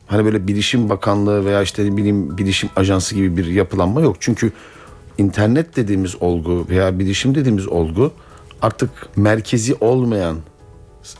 hani 0.06 0.24
böyle 0.24 0.46
bilişim 0.48 0.88
bakanlığı 0.88 1.44
veya 1.44 1.62
işte 1.62 1.96
bileyim 1.96 2.38
bilişim 2.38 2.70
ajansı 2.76 3.14
gibi 3.14 3.36
bir 3.36 3.46
yapılanma 3.46 4.00
yok. 4.00 4.16
Çünkü 4.20 4.52
internet 5.18 5.76
dediğimiz 5.76 6.22
olgu 6.22 6.66
veya 6.70 6.98
bilişim 6.98 7.34
dediğimiz 7.34 7.68
olgu 7.68 8.12
artık 8.62 8.90
merkezi 9.16 9.74
olmayan, 9.80 10.36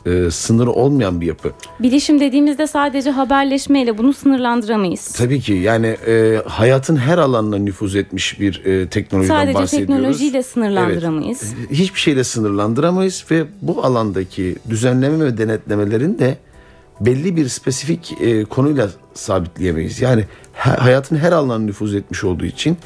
e, 0.06 0.30
sınırı 0.30 0.70
olmayan 0.70 1.20
bir 1.20 1.26
yapı. 1.26 1.50
bilişim 1.80 2.20
dediğimizde 2.20 2.66
sadece 2.66 3.10
haberleşmeyle 3.10 3.98
bunu 3.98 4.12
sınırlandıramayız 4.12 5.04
Tabii 5.12 5.40
ki 5.40 5.52
yani 5.52 5.86
e, 5.86 6.42
hayatın 6.46 6.96
her 6.96 7.18
alanına 7.18 7.58
nüfuz 7.58 7.96
etmiş 7.96 8.40
bir 8.40 8.64
e, 8.64 8.88
teknolojiden 8.88 9.34
Sadece 9.34 9.54
bahsediyoruz. 9.58 9.94
teknolojiyle 9.94 10.42
sınırlandıramayız. 10.42 11.54
Evet. 11.58 11.70
Hiçbir 11.70 12.00
şeyle 12.00 12.24
sınırlandıramayız 12.24 13.24
ve 13.30 13.44
bu 13.62 13.84
alandaki 13.84 14.56
düzenleme 14.70 15.24
ve 15.24 15.38
denetlemelerin 15.38 16.18
de 16.18 16.36
belli 17.00 17.36
bir 17.36 17.48
spesifik 17.48 18.12
e, 18.20 18.44
konuyla 18.44 18.88
sabitleyemeyiz. 19.14 20.00
Yani 20.00 20.24
ha- 20.54 20.84
hayatın 20.84 21.16
her 21.16 21.32
alanına 21.32 21.58
nüfuz 21.64 21.94
etmiş 21.94 22.24
olduğu 22.24 22.44
için 22.44 22.76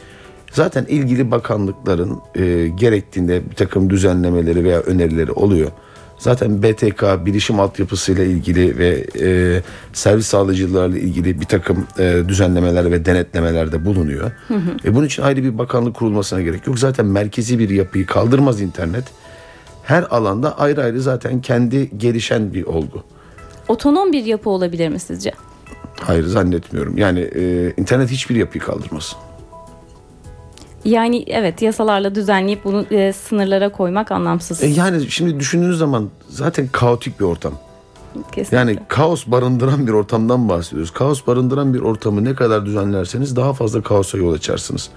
zaten 0.52 0.84
ilgili 0.84 1.30
bakanlıkların 1.30 2.18
e, 2.34 2.68
gerektiğinde 2.68 3.50
bir 3.50 3.54
takım 3.54 3.90
düzenlemeleri 3.90 4.64
veya 4.64 4.80
önerileri 4.80 5.32
oluyor. 5.32 5.70
Zaten 6.18 6.62
BTK 6.62 7.26
bilişim 7.26 7.60
altyapısıyla 7.60 8.24
ilgili 8.24 8.78
ve 8.78 9.06
e, 9.20 9.62
servis 9.92 10.26
sağlayıcılarla 10.26 10.98
ilgili 10.98 11.40
bir 11.40 11.46
takım 11.46 11.86
e, 11.98 12.22
düzenlemeler 12.28 12.92
ve 12.92 13.04
denetlemelerde 13.04 13.84
bulunuyor. 13.84 14.30
E, 14.84 14.94
bunun 14.94 15.06
için 15.06 15.22
ayrı 15.22 15.42
bir 15.42 15.58
bakanlık 15.58 15.96
kurulmasına 15.96 16.40
gerek 16.42 16.66
yok. 16.66 16.78
Zaten 16.78 17.06
merkezi 17.06 17.58
bir 17.58 17.70
yapıyı 17.70 18.06
kaldırmaz 18.06 18.60
internet. 18.60 19.04
Her 19.82 20.02
alanda 20.02 20.58
ayrı 20.58 20.82
ayrı 20.82 21.00
zaten 21.00 21.40
kendi 21.40 21.98
gelişen 21.98 22.54
bir 22.54 22.64
olgu. 22.64 23.02
Otonom 23.68 24.12
bir 24.12 24.24
yapı 24.24 24.50
olabilir 24.50 24.88
mi 24.88 24.98
sizce? 24.98 25.32
Hayır 26.00 26.24
zannetmiyorum. 26.24 26.98
Yani 26.98 27.20
e, 27.20 27.72
internet 27.76 28.10
hiçbir 28.10 28.36
yapıyı 28.36 28.64
kaldırmaz. 28.64 29.16
Yani 30.86 31.24
evet 31.26 31.62
yasalarla 31.62 32.14
düzenleyip 32.14 32.64
bunu 32.64 32.86
e, 32.90 33.12
sınırlara 33.12 33.68
koymak 33.68 34.12
anlamsız. 34.12 34.62
E, 34.62 34.66
yani 34.66 35.10
şimdi 35.10 35.40
düşündüğünüz 35.40 35.78
zaman 35.78 36.10
zaten 36.28 36.68
kaotik 36.72 37.20
bir 37.20 37.24
ortam. 37.24 37.52
Kesinlikle. 38.32 38.56
Yani 38.56 38.78
kaos 38.88 39.26
barındıran 39.26 39.86
bir 39.86 39.92
ortamdan 39.92 40.48
bahsediyoruz. 40.48 40.90
Kaos 40.90 41.26
barındıran 41.26 41.74
bir 41.74 41.80
ortamı 41.80 42.24
ne 42.24 42.34
kadar 42.34 42.66
düzenlerseniz 42.66 43.36
daha 43.36 43.52
fazla 43.52 43.82
kaosa 43.82 44.18
yol 44.18 44.32
açarsınız. 44.32 44.90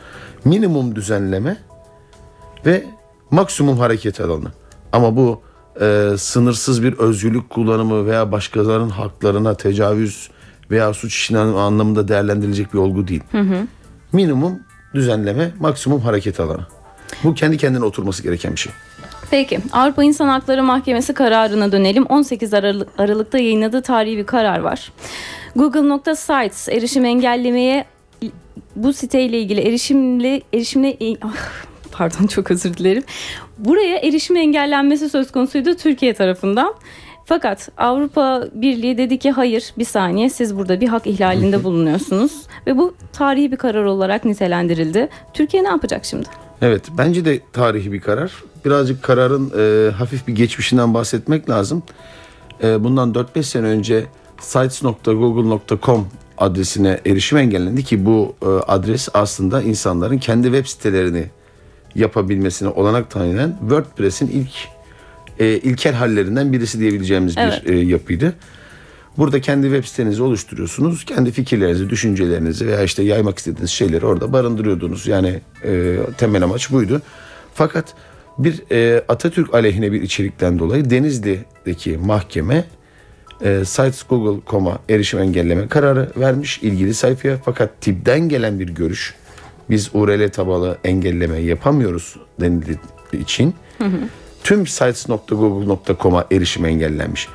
Minimum 0.46 0.96
düzenleme 0.96 1.58
ve 2.66 2.84
maksimum 3.32 3.80
hareket 3.80 4.22
alanı. 4.22 4.52
Ama 4.92 5.16
bu 5.16 5.42
e, 5.82 6.12
sınırsız 6.18 6.84
bir 6.84 6.94
özgürlük 6.94 7.50
kullanımı 7.50 8.06
veya 8.06 8.32
başkalarının 8.32 8.90
haklarına 8.90 9.54
tecavüz 9.54 10.30
veya 10.72 10.94
suç 10.94 11.16
işlem 11.16 11.56
anlamında 11.56 12.08
değerlendirilecek 12.08 12.74
bir 12.74 12.80
olgu 12.80 13.08
değil. 13.08 13.24
Minimum 14.12 14.60
düzenleme, 14.94 15.52
maksimum 15.60 16.02
hareket 16.02 16.40
alanı. 16.40 16.62
Bu 17.24 17.34
kendi 17.34 17.58
kendine 17.58 17.86
oturması 17.86 18.24
gereken 18.24 18.52
bir 18.52 18.58
şey. 18.58 18.74
Peki 19.32 19.60
Avrupa 19.72 20.04
İnsan 20.04 20.28
Hakları 20.28 20.64
Mahkemesi 20.64 21.14
kararına 21.14 21.72
dönelim. 21.72 22.06
18 22.06 22.54
Aralık, 22.54 22.90
Aralık'ta 22.98 23.38
yayınladığı 23.38 23.82
tarihi 23.82 24.18
bir 24.18 24.26
karar 24.26 24.60
var. 24.60 24.92
Google.sites 25.56 26.70
erişim 26.70 27.06
engellemeye 27.06 27.86
bu 28.76 28.94
siteyle 28.94 29.40
ilgili 29.40 29.62
erişimle 29.62 30.42
erişimle 30.54 30.98
Ah, 31.22 31.34
pardon 31.92 32.28
çok 32.28 32.52
özür 32.52 32.78
dilerim. 32.78 33.04
Buraya 33.58 33.98
erişim 33.98 34.38
engellenmesi 34.38 35.10
söz 35.10 35.32
konusuydu 35.32 35.76
Türkiye 35.76 36.14
tarafından. 36.14 36.74
Fakat 37.30 37.70
Avrupa 37.78 38.44
Birliği 38.54 38.98
dedi 38.98 39.20
ki 39.20 39.32
hayır 39.32 39.74
bir 39.78 39.86
saniye 39.86 40.30
siz 40.30 40.58
burada 40.58 40.82
bir 40.82 40.88
hak 40.88 41.08
ihlalinde 41.08 41.64
bulunuyorsunuz 41.64 42.32
ve 42.68 42.78
bu 42.78 42.96
tarihi 43.14 43.52
bir 43.52 43.58
karar 43.58 43.84
olarak 43.84 44.26
nitelendirildi. 44.26 45.10
Türkiye 45.34 45.64
ne 45.64 45.68
yapacak 45.68 46.06
şimdi? 46.06 46.30
Evet 46.62 46.84
bence 46.98 47.26
de 47.26 47.40
tarihi 47.54 47.92
bir 47.92 48.02
karar. 48.02 48.32
Birazcık 48.66 49.04
kararın 49.04 49.52
e, 49.58 49.92
hafif 49.92 50.28
bir 50.28 50.36
geçmişinden 50.36 50.94
bahsetmek 50.94 51.50
lazım. 51.50 51.84
E, 52.64 52.84
bundan 52.84 53.14
4-5 53.14 53.44
sene 53.44 53.66
önce 53.66 54.06
sites.google.com 54.40 56.08
adresine 56.38 57.00
erişim 57.06 57.38
engellendi 57.38 57.84
ki 57.84 58.06
bu 58.06 58.36
e, 58.42 58.46
adres 58.46 59.10
aslında 59.14 59.62
insanların 59.62 60.18
kendi 60.18 60.48
web 60.48 60.66
sitelerini 60.66 61.26
yapabilmesine 61.96 62.70
olanak 62.70 63.10
tanıyan 63.10 63.56
WordPress'in 63.60 64.28
ilk 64.28 64.79
e, 65.40 65.46
ilkel 65.46 65.94
hallerinden 65.94 66.54
birisi 66.54 66.80
diyebileceğimiz 66.80 67.38
Evet. 67.38 67.66
bir 67.66 67.74
e, 67.74 67.80
yapıydı. 67.80 68.34
Burada 69.18 69.42
kendi 69.42 69.68
web 69.68 69.84
sitenizi 69.84 70.24
oluşturuyorsunuz. 70.24 71.06
Kendi 71.06 71.32
fikirlerinizi, 71.32 71.90
düşüncelerinizi 71.90 72.68
veya 72.68 72.84
işte 72.84 73.04
yaymak 73.04 73.38
istediğiniz 73.38 73.70
şeyleri 73.70 74.06
orada 74.06 74.34
barındırıyordunuz. 74.34 75.08
Yani 75.08 75.40
e, 75.64 75.98
temel 76.18 76.44
amaç 76.44 76.72
buydu. 76.72 77.02
Fakat 77.54 77.94
bir 78.38 78.64
e, 78.72 79.04
Atatürk 79.08 79.54
aleyhine 79.54 79.92
bir 79.92 80.02
içerikten 80.02 80.60
dolayı 80.60 80.90
Denizli'deki 80.90 81.98
mahkeme 81.98 82.66
e, 83.42 83.66
sites.google.com'a 83.66 84.80
erişim 84.90 85.20
engelleme 85.20 85.68
kararı 85.68 86.12
vermiş 86.18 86.60
ilgili 86.62 86.94
sayfaya. 86.94 87.38
Fakat 87.46 87.82
TİB'den 87.82 88.30
gelen 88.30 88.60
bir 88.60 88.70
görüş 88.70 89.16
biz 89.70 89.90
URL 89.94 90.30
tabanlı 90.30 90.78
engelleme 90.84 91.38
yapamıyoruz 91.38 92.16
denildiği 92.40 92.78
için 93.14 93.56
tüm 94.50 94.68
sites.google.com'a 94.68 96.26
erişim 96.32 96.66
engellenmiş. 96.66 97.28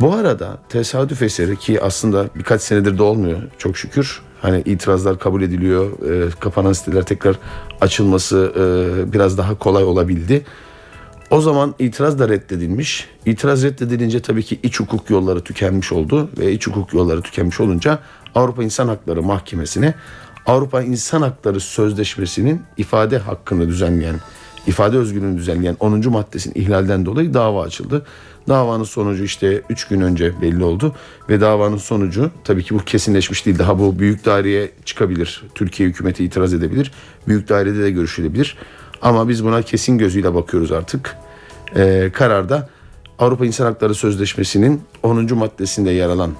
Bu 0.00 0.12
arada 0.14 0.58
tesadüf 0.68 1.22
eseri 1.22 1.58
ki 1.58 1.82
aslında 1.82 2.26
birkaç 2.34 2.62
senedir 2.62 2.98
de 2.98 3.02
olmuyor 3.02 3.42
çok 3.58 3.76
şükür. 3.76 4.22
Hani 4.42 4.62
itirazlar 4.64 5.18
kabul 5.18 5.42
ediliyor. 5.42 6.10
e, 6.10 6.30
kapanan 6.40 6.72
siteler 6.72 7.02
tekrar 7.02 7.36
açılması 7.80 8.52
e, 8.56 9.12
biraz 9.12 9.38
daha 9.38 9.58
kolay 9.58 9.84
olabildi. 9.84 10.44
O 11.30 11.40
zaman 11.40 11.74
itiraz 11.78 12.18
da 12.18 12.28
reddedilmiş. 12.28 13.08
İtiraz 13.26 13.62
reddedilince 13.62 14.20
tabii 14.20 14.42
ki 14.42 14.58
iç 14.62 14.80
hukuk 14.80 15.10
yolları 15.10 15.40
tükenmiş 15.40 15.92
oldu 15.92 16.28
ve 16.38 16.52
iç 16.52 16.66
hukuk 16.66 16.94
yolları 16.94 17.22
tükenmiş 17.22 17.60
olunca 17.60 17.98
Avrupa 18.34 18.62
İnsan 18.62 18.88
Hakları 18.88 19.22
Mahkemesi'ne 19.22 19.94
Avrupa 20.46 20.82
İnsan 20.82 21.22
Hakları 21.22 21.60
Sözleşmesi'nin 21.60 22.62
ifade 22.76 23.18
hakkını 23.18 23.68
düzenleyen, 23.68 24.16
ifade 24.66 24.96
özgürlüğünü 24.96 25.38
düzenleyen 25.38 25.76
10. 25.80 26.10
maddesinin 26.10 26.54
ihlalden 26.54 27.06
dolayı 27.06 27.34
dava 27.34 27.62
açıldı. 27.62 28.06
Davanın 28.48 28.84
sonucu 28.84 29.24
işte 29.24 29.62
3 29.70 29.88
gün 29.88 30.00
önce 30.00 30.40
belli 30.42 30.64
oldu 30.64 30.94
ve 31.28 31.40
davanın 31.40 31.76
sonucu 31.76 32.30
tabii 32.44 32.62
ki 32.62 32.74
bu 32.74 32.78
kesinleşmiş 32.78 33.46
değil. 33.46 33.58
Daha 33.58 33.78
bu 33.78 33.98
büyük 33.98 34.24
daireye 34.24 34.70
çıkabilir. 34.84 35.44
Türkiye 35.54 35.88
hükümeti 35.88 36.24
itiraz 36.24 36.54
edebilir. 36.54 36.92
Büyük 37.28 37.48
dairede 37.48 37.82
de 37.82 37.90
görüşülebilir. 37.90 38.56
Ama 39.02 39.28
biz 39.28 39.44
buna 39.44 39.62
kesin 39.62 39.98
gözüyle 39.98 40.34
bakıyoruz 40.34 40.72
artık. 40.72 41.16
Ee, 41.76 42.10
kararda 42.12 42.68
Avrupa 43.18 43.46
İnsan 43.46 43.64
Hakları 43.64 43.94
Sözleşmesi'nin 43.94 44.82
10. 45.02 45.34
maddesinde 45.34 45.90
yer 45.90 46.08
alan 46.08 46.30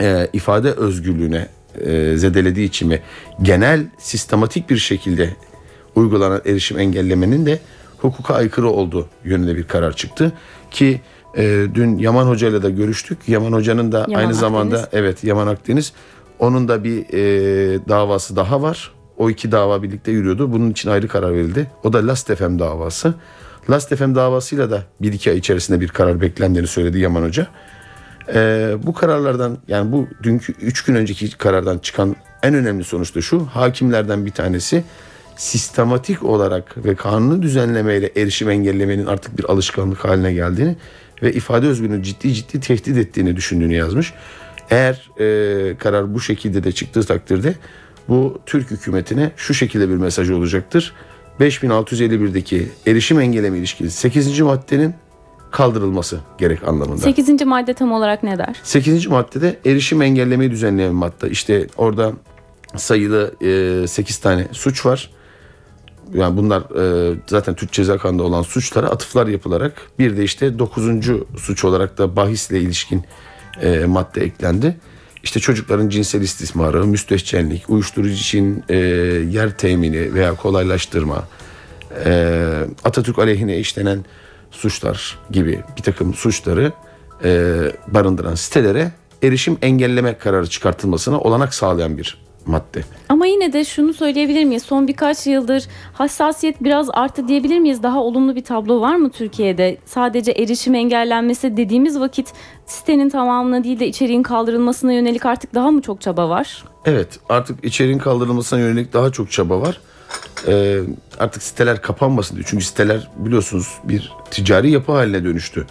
e, 0.00 0.28
ifade 0.32 0.72
özgürlüğüne 0.72 1.48
e, 1.80 2.16
zedelediği 2.16 2.68
için 2.68 2.90
ve 2.90 3.02
genel 3.42 3.86
sistematik 3.98 4.70
bir 4.70 4.76
şekilde 4.76 5.36
uygulanan 5.96 6.40
erişim 6.46 6.78
engellemenin 6.78 7.46
de 7.46 7.58
hukuka 7.98 8.34
aykırı 8.34 8.68
olduğu 8.68 9.08
yönünde 9.24 9.56
bir 9.56 9.62
karar 9.64 9.92
çıktı 9.92 10.32
ki 10.70 11.00
e, 11.36 11.66
dün 11.74 11.98
Yaman 11.98 12.26
Hoca 12.26 12.48
ile 12.48 12.62
de 12.62 12.70
görüştük. 12.70 13.18
Yaman 13.28 13.52
Hoca'nın 13.52 13.92
da 13.92 13.98
Yaman 14.08 14.14
aynı 14.14 14.34
zamanda 14.34 14.76
Akdeniz. 14.76 15.04
evet 15.04 15.24
Yaman 15.24 15.46
Akdeniz 15.46 15.92
onun 16.38 16.68
da 16.68 16.84
bir 16.84 17.04
e, 17.12 17.78
davası 17.88 18.36
daha 18.36 18.62
var. 18.62 18.92
O 19.18 19.30
iki 19.30 19.52
dava 19.52 19.82
birlikte 19.82 20.12
yürüyordu. 20.12 20.52
Bunun 20.52 20.70
için 20.70 20.90
ayrı 20.90 21.08
karar 21.08 21.32
verildi. 21.32 21.70
O 21.84 21.92
da 21.92 22.06
Last 22.06 22.34
FM 22.34 22.58
davası. 22.58 23.14
Last 23.70 23.96
FM 23.96 24.14
davasıyla 24.14 24.70
da 24.70 24.82
bir 25.00 25.12
iki 25.12 25.30
ay 25.30 25.38
içerisinde 25.38 25.80
bir 25.80 25.88
karar 25.88 26.20
beklendiğini 26.20 26.66
söyledi 26.66 26.98
Yaman 26.98 27.22
Hoca. 27.22 27.46
Ee, 28.34 28.74
bu 28.82 28.94
kararlardan 28.94 29.58
yani 29.68 29.92
bu 29.92 30.06
dünkü 30.22 30.52
3 30.52 30.84
gün 30.84 30.94
önceki 30.94 31.38
karardan 31.38 31.78
çıkan 31.78 32.16
en 32.42 32.54
önemli 32.54 32.84
sonuç 32.84 33.14
da 33.14 33.20
şu. 33.20 33.46
Hakimlerden 33.46 34.26
bir 34.26 34.30
tanesi 34.30 34.84
sistematik 35.36 36.22
olarak 36.22 36.84
ve 36.84 36.94
kanunu 36.94 37.42
düzenlemeyle 37.42 38.10
erişim 38.16 38.50
engellemenin 38.50 39.06
artık 39.06 39.38
bir 39.38 39.44
alışkanlık 39.44 40.04
haline 40.04 40.32
geldiğini 40.32 40.76
ve 41.22 41.32
ifade 41.32 41.66
özgürlüğünü 41.66 42.02
ciddi 42.02 42.34
ciddi 42.34 42.60
tehdit 42.60 42.96
ettiğini 42.96 43.36
düşündüğünü 43.36 43.74
yazmış. 43.74 44.14
Eğer 44.70 45.10
e, 45.20 45.76
karar 45.76 46.14
bu 46.14 46.20
şekilde 46.20 46.64
de 46.64 46.72
çıktığı 46.72 47.02
takdirde 47.02 47.54
bu 48.08 48.38
Türk 48.46 48.70
hükümetine 48.70 49.30
şu 49.36 49.54
şekilde 49.54 49.88
bir 49.88 49.96
mesaj 49.96 50.30
olacaktır. 50.30 50.92
5651'deki 51.40 52.68
erişim 52.86 53.20
engelleme 53.20 53.58
ilişkili 53.58 53.90
8. 53.90 54.40
maddenin 54.40 54.94
kaldırılması 55.50 56.20
gerek 56.38 56.68
anlamında. 56.68 56.98
8. 56.98 57.42
madde 57.42 57.74
tam 57.74 57.92
olarak 57.92 58.22
ne 58.22 58.38
der? 58.38 58.56
8. 58.62 59.06
maddede 59.06 59.56
erişim 59.66 60.02
engellemeyi 60.02 60.50
düzenleyen 60.50 60.94
madde. 60.94 61.30
İşte 61.30 61.66
orada 61.76 62.12
sayılı 62.76 63.34
8 63.88 64.18
tane 64.18 64.46
suç 64.52 64.86
var. 64.86 65.10
Yani 66.14 66.36
bunlar 66.36 66.62
e, 67.10 67.14
zaten 67.26 67.54
Türk 67.54 67.72
Ceza 67.72 67.98
Kanunu'nda 67.98 68.22
olan 68.22 68.42
suçlara 68.42 68.86
atıflar 68.86 69.26
yapılarak 69.26 69.72
bir 69.98 70.16
de 70.16 70.24
işte 70.24 70.58
9. 70.58 70.84
suç 71.38 71.64
olarak 71.64 71.98
da 71.98 72.16
bahisle 72.16 72.60
ilişkin 72.60 73.04
e, 73.62 73.84
madde 73.86 74.20
eklendi. 74.20 74.76
İşte 75.22 75.40
çocukların 75.40 75.88
cinsel 75.88 76.20
istismarı, 76.20 76.86
müstehcenlik, 76.86 77.70
uyuşturucu 77.70 78.12
için 78.12 78.64
e, 78.68 78.76
yer 79.30 79.58
temini 79.58 80.14
veya 80.14 80.36
kolaylaştırma, 80.36 81.28
e, 82.04 82.42
Atatürk 82.84 83.18
aleyhine 83.18 83.58
işlenen 83.58 84.04
suçlar 84.50 85.18
gibi 85.30 85.62
bir 85.76 85.82
takım 85.82 86.14
suçları 86.14 86.72
e, 87.24 87.54
barındıran 87.88 88.34
sitelere 88.34 88.90
erişim 89.22 89.58
engelleme 89.62 90.18
kararı 90.18 90.46
çıkartılmasına 90.46 91.20
olanak 91.20 91.54
sağlayan 91.54 91.98
bir 91.98 92.25
madde. 92.46 92.84
Ama 93.08 93.26
yine 93.26 93.52
de 93.52 93.64
şunu 93.64 93.94
söyleyebilir 93.94 94.44
miyiz? 94.44 94.62
Son 94.62 94.88
birkaç 94.88 95.26
yıldır 95.26 95.66
hassasiyet 95.92 96.62
biraz 96.62 96.88
arttı 96.92 97.28
diyebilir 97.28 97.58
miyiz? 97.58 97.82
Daha 97.82 98.02
olumlu 98.02 98.36
bir 98.36 98.44
tablo 98.44 98.80
var 98.80 98.96
mı 98.96 99.10
Türkiye'de? 99.10 99.76
Sadece 99.84 100.32
erişim 100.32 100.74
engellenmesi 100.74 101.56
dediğimiz 101.56 102.00
vakit 102.00 102.32
sitenin 102.66 103.08
tamamına 103.08 103.64
değil 103.64 103.80
de 103.80 103.86
içeriğin 103.86 104.22
kaldırılmasına 104.22 104.92
yönelik 104.92 105.26
artık 105.26 105.54
daha 105.54 105.70
mı 105.70 105.82
çok 105.82 106.00
çaba 106.00 106.28
var? 106.28 106.64
Evet 106.84 107.20
artık 107.28 107.64
içeriğin 107.64 107.98
kaldırılmasına 107.98 108.60
yönelik 108.60 108.92
daha 108.92 109.12
çok 109.12 109.30
çaba 109.30 109.60
var. 109.60 109.80
Ee, 110.48 110.80
artık 111.18 111.42
siteler 111.42 111.82
kapanmasın 111.82 112.36
diye. 112.36 112.44
Çünkü 112.48 112.64
siteler 112.64 113.08
biliyorsunuz 113.16 113.68
bir 113.84 114.12
ticari 114.30 114.70
yapı 114.70 114.92
haline 114.92 115.24
dönüştü. 115.24 115.66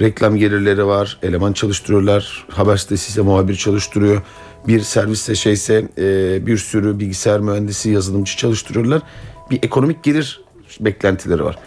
Reklam 0.00 0.36
gelirleri 0.36 0.86
var, 0.86 1.18
eleman 1.22 1.52
çalıştırıyorlar, 1.52 2.46
haber 2.50 2.76
sitesi 2.76 3.08
ise 3.10 3.20
muhabir 3.20 3.56
çalıştırıyor. 3.56 4.22
Bir 4.68 4.80
serviste 4.80 5.34
şeyse 5.34 5.88
e, 5.98 6.46
bir 6.46 6.56
sürü 6.56 6.98
bilgisayar 6.98 7.40
mühendisi, 7.40 7.90
yazılımcı 7.90 8.36
çalıştırıyorlar. 8.36 9.02
Bir 9.50 9.62
ekonomik 9.62 10.02
gelir 10.02 10.40
beklentileri 10.80 11.44
var. 11.44 11.58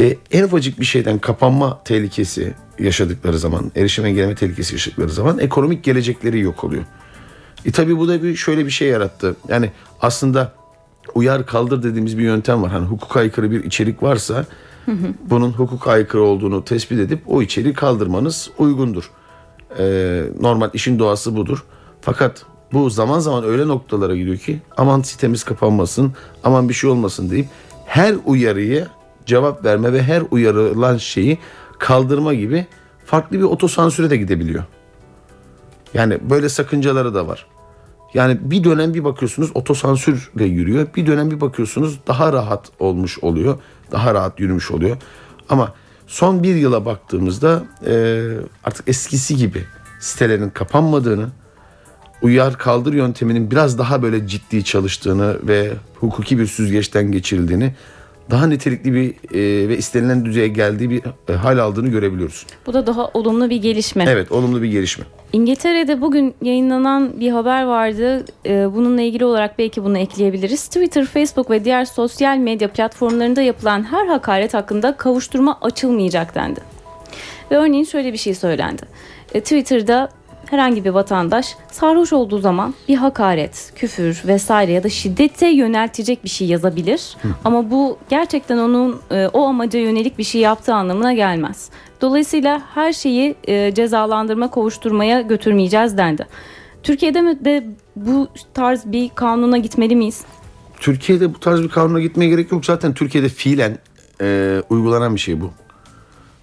E, 0.00 0.16
en 0.30 0.44
ufacık 0.44 0.80
bir 0.80 0.84
şeyden 0.84 1.18
kapanma 1.18 1.82
tehlikesi 1.84 2.54
yaşadıkları 2.78 3.38
zaman, 3.38 3.72
erişim 3.76 4.06
engelleme 4.06 4.34
tehlikesi 4.34 4.74
yaşadıkları 4.74 5.10
zaman 5.10 5.38
ekonomik 5.38 5.84
gelecekleri 5.84 6.40
yok 6.40 6.64
oluyor. 6.64 6.84
E 7.64 7.70
tabi 7.70 7.98
bu 7.98 8.08
da 8.08 8.22
bir 8.22 8.36
şöyle 8.36 8.66
bir 8.66 8.70
şey 8.70 8.88
yarattı. 8.88 9.36
Yani 9.48 9.70
aslında 10.00 10.52
uyar 11.14 11.46
kaldır 11.46 11.82
dediğimiz 11.82 12.18
bir 12.18 12.22
yöntem 12.22 12.62
var. 12.62 12.70
Hani 12.70 12.86
hukuka 12.86 13.20
aykırı 13.20 13.50
bir 13.50 13.64
içerik 13.64 14.02
varsa 14.02 14.46
bunun 15.30 15.52
hukuka 15.52 15.90
aykırı 15.90 16.22
olduğunu 16.22 16.64
tespit 16.64 17.00
edip 17.00 17.20
o 17.26 17.42
içeriği 17.42 17.74
kaldırmanız 17.74 18.50
uygundur. 18.58 19.10
Ee, 19.78 20.24
normal 20.40 20.70
işin 20.72 20.98
doğası 20.98 21.36
budur. 21.36 21.64
Fakat 22.00 22.44
bu 22.72 22.90
zaman 22.90 23.18
zaman 23.18 23.44
öyle 23.44 23.68
noktalara 23.68 24.16
gidiyor 24.16 24.36
ki 24.36 24.60
aman 24.76 25.02
sitemiz 25.02 25.44
kapanmasın, 25.44 26.12
aman 26.44 26.68
bir 26.68 26.74
şey 26.74 26.90
olmasın 26.90 27.30
deyip 27.30 27.46
her 27.86 28.16
uyarıya 28.24 28.88
cevap 29.26 29.64
verme 29.64 29.92
ve 29.92 30.02
her 30.02 30.22
uyarılan 30.30 30.96
şeyi 30.96 31.38
kaldırma 31.78 32.34
gibi 32.34 32.66
farklı 33.06 33.38
bir 33.38 33.42
otosansüre 33.44 34.10
de 34.10 34.16
gidebiliyor. 34.16 34.64
Yani 35.94 36.18
böyle 36.30 36.48
sakıncaları 36.48 37.14
da 37.14 37.28
var. 37.28 37.46
Yani 38.14 38.38
bir 38.40 38.64
dönem 38.64 38.94
bir 38.94 39.04
bakıyorsunuz 39.04 39.50
otosansürle 39.54 40.44
yürüyor. 40.44 40.86
Bir 40.96 41.06
dönem 41.06 41.30
bir 41.30 41.40
bakıyorsunuz 41.40 41.98
daha 42.06 42.32
rahat 42.32 42.70
olmuş 42.78 43.18
oluyor. 43.18 43.58
Daha 43.92 44.14
rahat 44.14 44.40
yürümüş 44.40 44.70
oluyor. 44.70 44.96
Ama 45.48 45.74
son 46.06 46.42
bir 46.42 46.54
yıla 46.54 46.84
baktığımızda 46.84 47.64
e, 47.86 48.22
artık 48.64 48.88
eskisi 48.88 49.36
gibi 49.36 49.64
sitelerin 50.00 50.50
kapanmadığını, 50.50 51.28
uyar 52.22 52.58
kaldır 52.58 52.92
yönteminin 52.92 53.50
biraz 53.50 53.78
daha 53.78 54.02
böyle 54.02 54.26
ciddi 54.26 54.64
çalıştığını 54.64 55.36
ve 55.42 55.70
hukuki 56.00 56.38
bir 56.38 56.46
süzgeçten 56.46 57.12
geçirildiğini, 57.12 57.72
daha 58.30 58.46
nitelikli 58.46 58.94
bir 58.94 59.10
e, 59.34 59.68
ve 59.68 59.78
istenilen 59.78 60.24
düzeye 60.24 60.48
geldiği 60.48 60.90
bir 60.90 61.02
e, 61.28 61.32
hal 61.32 61.58
aldığını 61.58 61.88
görebiliyoruz. 61.88 62.46
Bu 62.66 62.74
da 62.74 62.86
daha 62.86 63.06
olumlu 63.06 63.50
bir 63.50 63.56
gelişme. 63.56 64.04
Evet, 64.08 64.32
olumlu 64.32 64.62
bir 64.62 64.68
gelişme. 64.68 65.04
İngiltere'de 65.32 66.00
bugün 66.00 66.34
yayınlanan 66.42 67.20
bir 67.20 67.30
haber 67.30 67.62
vardı. 67.62 68.24
Ee, 68.46 68.74
Bununla 68.74 69.02
ilgili 69.02 69.24
olarak 69.24 69.58
belki 69.58 69.84
bunu 69.84 69.98
ekleyebiliriz. 69.98 70.66
Twitter, 70.66 71.06
Facebook 71.06 71.50
ve 71.50 71.64
diğer 71.64 71.84
sosyal 71.84 72.36
medya 72.36 72.68
platformlarında 72.68 73.42
yapılan 73.42 73.82
her 73.82 74.06
hakaret 74.06 74.54
hakkında 74.54 74.96
kavuşturma 74.96 75.58
açılmayacak 75.62 76.34
dendi. 76.34 76.60
Ve 77.50 77.56
örneğin 77.56 77.84
şöyle 77.84 78.12
bir 78.12 78.18
şey 78.18 78.34
söylendi. 78.34 78.82
E, 79.34 79.40
Twitter'da 79.40 80.08
herhangi 80.50 80.84
bir 80.84 80.90
vatandaş 80.90 81.56
sarhoş 81.72 82.12
olduğu 82.12 82.38
zaman 82.38 82.74
bir 82.88 82.96
hakaret, 82.96 83.72
küfür 83.74 84.22
vesaire 84.26 84.72
ya 84.72 84.82
da 84.82 84.88
şiddete 84.88 85.48
yöneltecek 85.48 86.24
bir 86.24 86.28
şey 86.28 86.48
yazabilir. 86.48 87.16
Ama 87.44 87.70
bu 87.70 87.98
gerçekten 88.10 88.58
onun 88.58 89.00
e, 89.10 89.26
o 89.26 89.46
amaca 89.46 89.80
yönelik 89.80 90.18
bir 90.18 90.24
şey 90.24 90.40
yaptığı 90.40 90.74
anlamına 90.74 91.12
gelmez. 91.12 91.70
Dolayısıyla 92.00 92.62
her 92.74 92.92
şeyi 92.92 93.34
e, 93.48 93.74
cezalandırma, 93.74 94.50
kovuşturmaya 94.50 95.20
götürmeyeceğiz 95.20 95.98
dendi. 95.98 96.26
Türkiye'de 96.82 97.20
mi 97.20 97.44
de 97.44 97.66
bu 97.96 98.28
tarz 98.54 98.86
bir 98.86 99.10
kanuna 99.14 99.58
gitmeli 99.58 99.96
miyiz? 99.96 100.24
Türkiye'de 100.80 101.34
bu 101.34 101.40
tarz 101.40 101.62
bir 101.62 101.68
kanuna 101.68 102.00
gitmeye 102.00 102.28
gerek 102.28 102.52
yok. 102.52 102.64
Zaten 102.64 102.94
Türkiye'de 102.94 103.28
fiilen 103.28 103.78
e, 104.20 104.62
uygulanan 104.70 105.14
bir 105.14 105.20
şey 105.20 105.40
bu. 105.40 105.50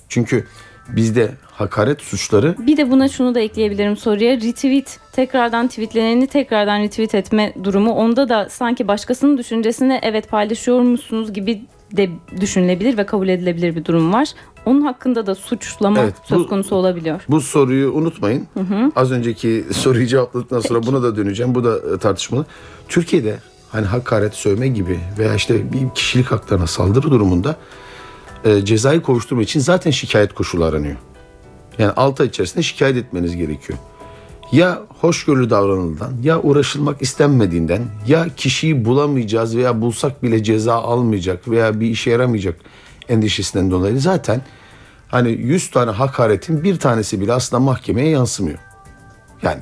Çünkü 0.10 0.48
bizde 0.89 1.32
hakaret 1.60 2.02
suçları 2.02 2.56
Bir 2.60 2.78
de 2.78 2.91
buna 2.91 3.08
şunu 3.10 3.36
da 3.36 3.39
ekleyebilirim 3.39 3.98
soruya. 3.98 4.34
Retweet, 4.38 5.00
tekrardan 5.12 5.68
tweetleneni 5.68 6.28
tekrardan 6.28 6.80
retweet 6.80 7.15
etme 7.15 7.54
durumu. 7.63 7.91
Onda 7.91 8.30
da 8.30 8.48
sanki 8.50 8.88
başkasının 8.88 9.38
düşüncesini 9.38 10.00
evet 10.04 10.30
paylaşıyor 10.30 10.80
musunuz 10.80 11.34
gibi 11.34 11.62
de 11.91 12.10
düşünülebilir 12.41 12.98
ve 12.98 13.06
kabul 13.06 13.28
edilebilir 13.28 13.76
bir 13.76 13.86
durum 13.86 14.13
var. 14.13 14.28
Onun 14.65 14.82
hakkında 14.82 15.26
da 15.26 15.36
suçlama 15.36 16.00
Evet, 16.00 16.13
bu- 16.24 16.28
söz 16.38 16.48
konusu 16.48 16.76
olabiliyor. 16.76 17.22
Bu 17.30 17.41
soruyu 17.41 17.91
unutmayın. 17.94 18.48
Az 18.96 19.12
önceki 19.12 19.65
soruyu 19.74 20.08
cevapladıktan 20.08 20.60
sonra 20.60 20.84
buna 20.84 21.04
da 21.04 21.15
döneceğim. 21.15 21.56
Bu 21.56 21.63
da 21.63 21.96
e, 21.96 21.98
tartışmalı. 21.98 22.46
Türkiye'de 22.88 23.38
hani 23.72 23.86
hakaret, 23.86 24.34
sövme 24.34 24.68
gibi 24.68 25.00
veya 25.20 25.36
işte 25.36 25.74
bir 25.74 25.80
kişilik 25.96 26.26
haklarına 26.32 26.68
saldırı 26.68 27.12
durumunda 27.12 27.56
e, 28.46 28.65
cezayı 28.65 29.02
kovuşturma 29.02 29.41
için 29.41 29.60
zaten 29.60 29.91
şikayet 29.91 30.34
koşulu 30.34 30.65
aranıyor. 30.65 30.96
Yani 31.80 31.92
6 31.92 32.24
ay 32.24 32.30
içerisinde 32.30 32.64
şikayet 32.64 32.98
etmeniz 32.98 33.36
gerekiyor. 33.36 33.80
Ya 34.52 34.82
hoşgörülü 35.02 35.50
davranıldığından 35.50 36.14
ya 36.24 36.42
uğraşılmak 36.42 37.02
istenmediğinden 37.02 37.82
ya 38.08 38.28
kişiyi 38.38 38.86
bulamayacağız 38.86 39.58
veya 39.58 39.82
bulsak 39.82 40.24
bile 40.24 40.44
ceza 40.44 40.76
almayacak 40.76 41.48
veya 41.48 41.80
bir 41.80 41.88
işe 41.88 42.12
yaramayacak 42.12 42.56
endişesinden 43.10 43.72
dolayı 43.72 44.00
zaten 44.00 44.42
hani 45.08 45.32
100 45.32 45.72
tane 45.72 45.92
hakaretin 45.92 46.64
bir 46.64 46.80
tanesi 46.80 47.22
bile 47.22 47.34
aslında 47.34 47.60
mahkemeye 47.60 48.10
yansımıyor. 48.10 48.60
Yani 49.42 49.62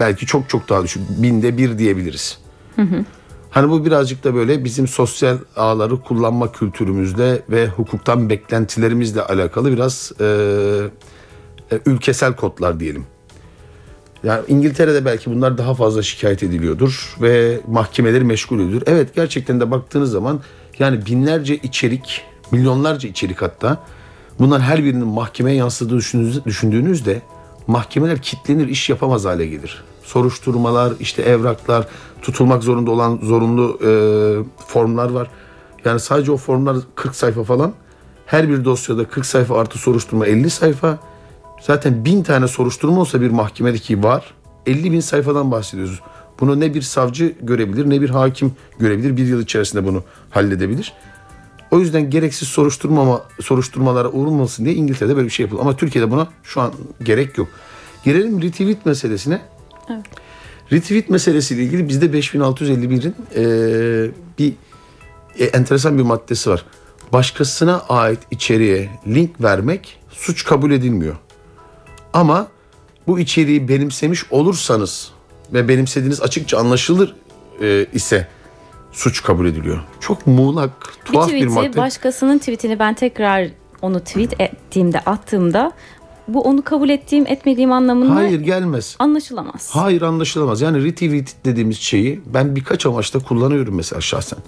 belki 0.00 0.26
çok 0.26 0.48
çok 0.48 0.68
daha 0.68 0.82
düşük 0.82 1.02
binde 1.22 1.58
bir 1.58 1.78
diyebiliriz. 1.78 2.38
Hani 3.50 3.70
bu 3.70 3.84
birazcık 3.84 4.24
da 4.24 4.34
böyle 4.34 4.64
bizim 4.64 4.88
sosyal 4.88 5.36
ağları 5.56 6.00
kullanma 6.00 6.52
kültürümüzle 6.52 7.42
ve 7.50 7.66
hukuktan 7.66 8.30
beklentilerimizle 8.30 9.22
alakalı 9.22 9.72
biraz 9.72 10.12
e, 10.20 10.26
ülkesel 11.86 12.36
kodlar 12.36 12.80
diyelim. 12.80 13.06
Yani 14.24 14.40
İngiltere'de 14.48 15.04
belki 15.04 15.30
bunlar 15.30 15.58
daha 15.58 15.74
fazla 15.74 16.02
şikayet 16.02 16.42
ediliyordur 16.42 17.16
ve 17.20 17.60
mahkemeleri 17.68 18.24
meşgul 18.24 18.60
ediyor. 18.60 18.82
Evet 18.86 19.14
gerçekten 19.14 19.60
de 19.60 19.70
baktığınız 19.70 20.10
zaman 20.10 20.40
yani 20.78 21.06
binlerce 21.06 21.56
içerik, 21.56 22.24
milyonlarca 22.50 23.08
içerik 23.08 23.42
hatta 23.42 23.84
bunlar 24.38 24.60
her 24.60 24.84
birinin 24.84 25.06
mahkemeye 25.06 25.56
yansıdığı 25.56 25.96
düşündüğünüz- 25.96 26.44
düşündüğünüzde 26.44 27.22
mahkemeler 27.66 28.22
kitlenir, 28.22 28.68
iş 28.68 28.90
yapamaz 28.90 29.24
hale 29.24 29.46
gelir. 29.46 29.84
Soruşturmalar, 30.02 30.92
işte 31.00 31.22
evraklar, 31.22 31.86
tutulmak 32.22 32.62
zorunda 32.62 32.90
olan 32.90 33.18
zorunlu 33.22 33.78
e, 33.84 33.90
formlar 34.66 35.10
var. 35.10 35.30
Yani 35.84 36.00
sadece 36.00 36.32
o 36.32 36.36
formlar 36.36 36.76
40 36.94 37.14
sayfa 37.14 37.44
falan. 37.44 37.72
Her 38.26 38.48
bir 38.48 38.64
dosyada 38.64 39.08
40 39.08 39.26
sayfa 39.26 39.58
artı 39.58 39.78
soruşturma 39.78 40.26
50 40.26 40.50
sayfa. 40.50 40.98
Zaten 41.62 42.04
bin 42.04 42.22
tane 42.22 42.48
soruşturma 42.48 43.00
olsa 43.00 43.20
bir 43.20 43.30
mahkemedeki 43.30 44.02
var. 44.02 44.34
50 44.66 44.92
bin 44.92 45.00
sayfadan 45.00 45.50
bahsediyoruz. 45.50 46.00
Bunu 46.40 46.60
ne 46.60 46.74
bir 46.74 46.82
savcı 46.82 47.34
görebilir 47.42 47.90
ne 47.90 48.00
bir 48.00 48.10
hakim 48.10 48.52
görebilir. 48.78 49.16
Bir 49.16 49.26
yıl 49.26 49.42
içerisinde 49.42 49.84
bunu 49.84 50.04
halledebilir. 50.30 50.92
O 51.70 51.80
yüzden 51.80 52.10
gereksiz 52.10 52.48
soruşturmama, 52.48 53.22
soruşturmalara 53.40 54.08
uğrulmasın 54.08 54.64
diye 54.64 54.74
İngiltere'de 54.74 55.16
böyle 55.16 55.26
bir 55.26 55.32
şey 55.32 55.44
yapılıyor. 55.44 55.66
Ama 55.66 55.76
Türkiye'de 55.76 56.10
buna 56.10 56.28
şu 56.42 56.60
an 56.60 56.72
gerek 57.02 57.38
yok. 57.38 57.48
Gelelim 58.04 58.42
retweet 58.42 58.86
meselesine. 58.86 59.40
Evet. 59.90 60.04
Retweet 60.72 61.10
meselesiyle 61.10 61.62
ilgili 61.62 61.88
bizde 61.88 62.06
5651'in 62.06 63.14
eee, 63.36 64.10
bir 64.38 64.52
e, 65.38 65.44
enteresan 65.44 65.98
bir 65.98 66.02
maddesi 66.02 66.50
var. 66.50 66.64
Başkasına 67.12 67.80
ait 67.80 68.18
içeriğe 68.30 68.90
link 69.06 69.42
vermek 69.42 70.00
suç 70.10 70.44
kabul 70.44 70.70
edilmiyor. 70.70 71.16
Ama 72.12 72.46
bu 73.06 73.18
içeriği 73.18 73.68
benimsemiş 73.68 74.32
olursanız 74.32 75.10
ve 75.52 75.68
benimsediğiniz 75.68 76.20
açıkça 76.22 76.58
anlaşılır 76.58 77.16
e, 77.60 77.86
ise 77.92 78.28
suç 78.92 79.22
kabul 79.22 79.46
ediliyor. 79.46 79.80
Çok 80.00 80.26
muğlak, 80.26 80.70
Bir 81.06 81.12
tuhaf 81.12 81.28
bir, 81.28 81.32
tweet'i 81.32 81.54
madde. 81.54 81.76
başkasının 81.76 82.38
tweetini 82.38 82.78
ben 82.78 82.94
tekrar 82.94 83.48
onu 83.82 84.00
tweet 84.00 84.40
ettiğimde 84.40 85.00
attığımda 85.00 85.72
bu 86.28 86.40
onu 86.42 86.62
kabul 86.62 86.88
ettiğim 86.88 87.26
etmediğim 87.26 87.72
anlamında 87.72 88.14
Hayır 88.14 88.40
gelmez. 88.40 88.96
anlaşılamaz. 88.98 89.70
Hayır 89.72 90.02
anlaşılamaz. 90.02 90.60
Yani 90.60 90.84
retweet 90.84 91.34
dediğimiz 91.44 91.78
şeyi 91.78 92.20
ben 92.26 92.56
birkaç 92.56 92.86
amaçta 92.86 93.18
kullanıyorum 93.18 93.74
mesela 93.74 94.00
şahsen. 94.00 94.38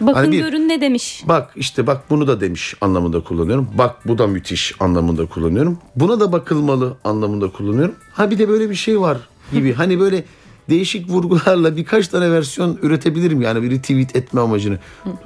Bakın 0.00 0.14
Hani 0.14 0.32
bir- 0.32 0.38
görün 0.40 0.68
ne 0.68 0.80
demiş. 0.80 1.22
Bak 1.28 1.50
işte 1.56 1.86
bak 1.86 2.10
bunu 2.10 2.26
da 2.26 2.40
demiş 2.40 2.74
anlamında 2.80 3.20
kullanıyorum. 3.24 3.68
Bak 3.78 4.08
bu 4.08 4.18
da 4.18 4.26
müthiş 4.26 4.74
anlamında 4.80 5.26
kullanıyorum. 5.26 5.78
Buna 5.96 6.20
da 6.20 6.32
bakılmalı 6.32 6.96
anlamında 7.04 7.50
kullanıyorum. 7.52 7.94
Ha 8.12 8.30
bir 8.30 8.38
de 8.38 8.48
böyle 8.48 8.70
bir 8.70 8.74
şey 8.74 9.00
var 9.00 9.18
gibi. 9.52 9.72
hani 9.76 10.00
böyle 10.00 10.24
değişik 10.70 11.08
vurgularla 11.10 11.76
birkaç 11.76 12.08
tane 12.08 12.30
versiyon 12.30 12.78
üretebilirim 12.82 13.40
yani 13.40 13.62
bir 13.62 13.70
retweet 13.70 14.16
etme 14.16 14.40
amacını. 14.40 14.78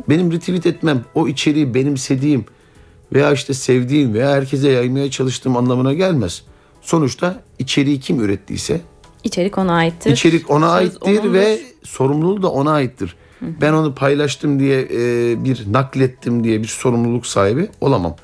Benim 0.08 0.32
retweet 0.32 0.66
etmem 0.66 1.04
o 1.14 1.28
içeriği 1.28 1.74
benimsediğim 1.74 2.44
veya 3.12 3.32
işte 3.32 3.54
sevdiğim 3.54 4.14
veya 4.14 4.30
herkese 4.30 4.68
yaymaya 4.70 5.10
çalıştığım 5.10 5.56
anlamına 5.56 5.92
gelmez. 5.94 6.42
Sonuçta 6.82 7.42
içeriği 7.58 8.00
kim 8.00 8.20
ürettiyse 8.20 8.80
İçerik 9.24 9.58
ona 9.58 9.72
aittir. 9.74 10.10
İçerik 10.12 10.50
ona 10.50 10.68
Söz 10.68 10.76
aittir 10.78 11.00
onundur. 11.20 11.32
ve 11.32 11.60
sorumluluğu 11.84 12.42
da 12.42 12.48
ona 12.50 12.70
aittir. 12.72 13.16
Ben 13.60 13.72
onu 13.72 13.94
paylaştım 13.94 14.60
diye 14.60 14.80
e, 14.80 15.44
bir 15.44 15.72
naklettim 15.72 16.44
diye 16.44 16.62
bir 16.62 16.66
sorumluluk 16.66 17.26
sahibi 17.26 17.68
olamam. 17.80 18.16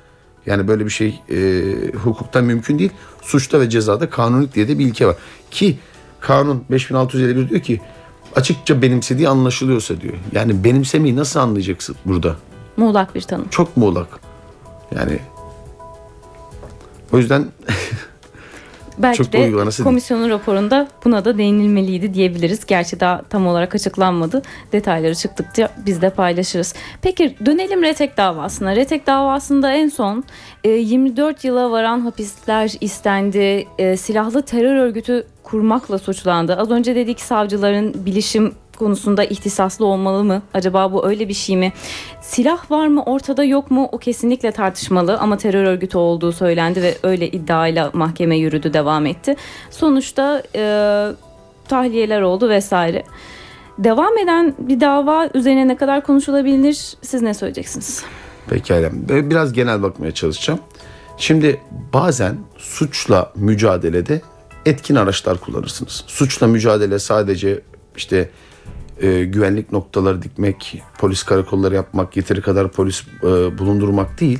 Yani 0.46 0.68
böyle 0.68 0.84
bir 0.84 0.90
şey 0.90 1.20
e, 1.30 1.62
hukukta 2.04 2.42
mümkün 2.42 2.78
değil. 2.78 2.90
Suçta 3.22 3.60
ve 3.60 3.70
cezada 3.70 4.10
kanunluk 4.10 4.54
diye 4.54 4.68
de 4.68 4.78
bir 4.78 4.86
ilke 4.86 5.06
var. 5.06 5.16
Ki 5.50 5.78
kanun 6.20 6.64
5651 6.70 7.48
diyor 7.48 7.60
ki 7.60 7.80
açıkça 8.36 8.82
benimsediği 8.82 9.28
anlaşılıyorsa 9.28 10.00
diyor. 10.00 10.14
Yani 10.32 10.64
benimsemeyi 10.64 11.16
nasıl 11.16 11.40
anlayacaksın 11.40 11.96
burada? 12.04 12.36
muğlak 12.76 13.14
bir 13.14 13.20
tanım. 13.20 13.48
Çok 13.50 13.76
muğlak. 13.76 14.08
Yani 14.96 15.18
o 17.12 17.18
yüzden 17.18 17.46
Belki 18.98 19.18
Çok 19.18 19.32
de 19.32 19.38
değil. 19.38 19.84
komisyonun 19.84 20.30
raporunda 20.30 20.88
buna 21.04 21.24
da 21.24 21.38
değinilmeliydi 21.38 22.14
diyebiliriz. 22.14 22.66
Gerçi 22.66 23.00
daha 23.00 23.22
tam 23.22 23.46
olarak 23.46 23.74
açıklanmadı. 23.74 24.42
Detayları 24.72 25.14
çıktıkça 25.14 25.68
biz 25.86 26.02
de 26.02 26.10
paylaşırız. 26.10 26.74
Peki 27.02 27.36
dönelim 27.46 27.82
Retek 27.82 28.16
davasına. 28.16 28.76
Retek 28.76 29.06
davasında 29.06 29.72
en 29.72 29.88
son 29.88 30.24
e, 30.64 30.70
24 30.70 31.44
yıla 31.44 31.70
varan 31.70 32.00
hapisler 32.00 32.72
istendi. 32.80 33.66
E, 33.78 33.96
Silahlı 33.96 34.42
terör 34.42 34.76
örgütü 34.76 35.26
kurmakla 35.42 35.98
suçlandı. 35.98 36.56
Az 36.56 36.70
önce 36.70 36.94
dedik 36.94 37.20
savcıların 37.20 38.06
bilişim 38.06 38.54
konusunda 38.82 39.24
ihtisaslı 39.24 39.86
olmalı 39.86 40.24
mı? 40.24 40.42
Acaba 40.54 40.92
bu 40.92 41.06
öyle 41.06 41.28
bir 41.28 41.34
şey 41.34 41.56
mi? 41.56 41.72
Silah 42.20 42.70
var 42.70 42.86
mı 42.86 43.02
ortada 43.02 43.44
yok 43.44 43.70
mu? 43.70 43.88
O 43.92 43.98
kesinlikle 43.98 44.52
tartışmalı 44.52 45.18
ama 45.18 45.36
terör 45.36 45.64
örgütü 45.64 45.98
olduğu 45.98 46.32
söylendi 46.32 46.82
ve 46.82 46.94
öyle 47.02 47.30
iddiayla 47.30 47.90
mahkeme 47.92 48.36
yürüdü 48.36 48.72
devam 48.72 49.06
etti. 49.06 49.36
Sonuçta 49.70 50.42
e, 50.54 50.62
tahliyeler 51.68 52.20
oldu 52.20 52.48
vesaire. 52.48 53.02
Devam 53.78 54.18
eden 54.18 54.54
bir 54.58 54.80
dava 54.80 55.28
üzerine 55.34 55.68
ne 55.68 55.76
kadar 55.76 56.04
konuşulabilir? 56.04 56.96
Siz 57.02 57.22
ne 57.22 57.34
söyleyeceksiniz? 57.34 58.04
Pekala. 58.50 58.90
Biraz 59.08 59.52
genel 59.52 59.82
bakmaya 59.82 60.12
çalışacağım. 60.12 60.60
Şimdi 61.16 61.60
bazen 61.92 62.36
suçla 62.58 63.32
mücadelede 63.36 64.22
etkin 64.66 64.94
araçlar 64.94 65.38
kullanırsınız. 65.38 66.04
Suçla 66.06 66.46
mücadele 66.46 66.98
sadece 66.98 67.60
işte 67.96 68.30
e, 69.00 69.24
güvenlik 69.24 69.72
noktaları 69.72 70.22
dikmek, 70.22 70.82
polis 70.98 71.22
karakolları 71.22 71.74
yapmak, 71.74 72.16
yeteri 72.16 72.40
kadar 72.40 72.72
polis 72.72 73.02
e, 73.22 73.58
bulundurmak 73.58 74.20
değil. 74.20 74.38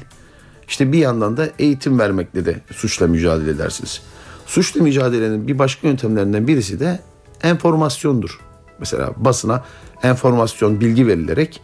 İşte 0.69 0.93
bir 0.93 0.99
yandan 0.99 1.37
da 1.37 1.49
eğitim 1.59 1.99
vermekle 1.99 2.47
de 2.47 2.61
suçla 2.71 3.07
mücadele 3.07 3.51
edersiniz. 3.51 4.03
Suçla 4.47 4.83
mücadelenin 4.83 5.49
bir 5.49 5.59
başka 5.59 5.89
yöntemlerinden 5.89 6.49
birisi 6.49 6.81
de 6.81 7.01
enformasyondur. 7.43 8.41
Mesela 8.79 9.11
basına 9.17 9.65
enformasyon, 10.03 10.81
bilgi 10.81 11.07
verilerek 11.07 11.61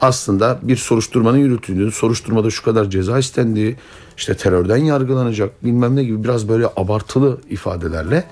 aslında 0.00 0.58
bir 0.62 0.76
soruşturmanın 0.76 1.38
yürütüldüğü, 1.38 1.92
soruşturmada 1.92 2.50
şu 2.50 2.62
kadar 2.62 2.90
ceza 2.90 3.18
istendiği, 3.18 3.76
işte 4.16 4.36
terörden 4.36 4.76
yargılanacak 4.76 5.64
bilmem 5.64 5.96
ne 5.96 6.04
gibi 6.04 6.24
biraz 6.24 6.48
böyle 6.48 6.66
abartılı 6.76 7.40
ifadelerle 7.50 8.24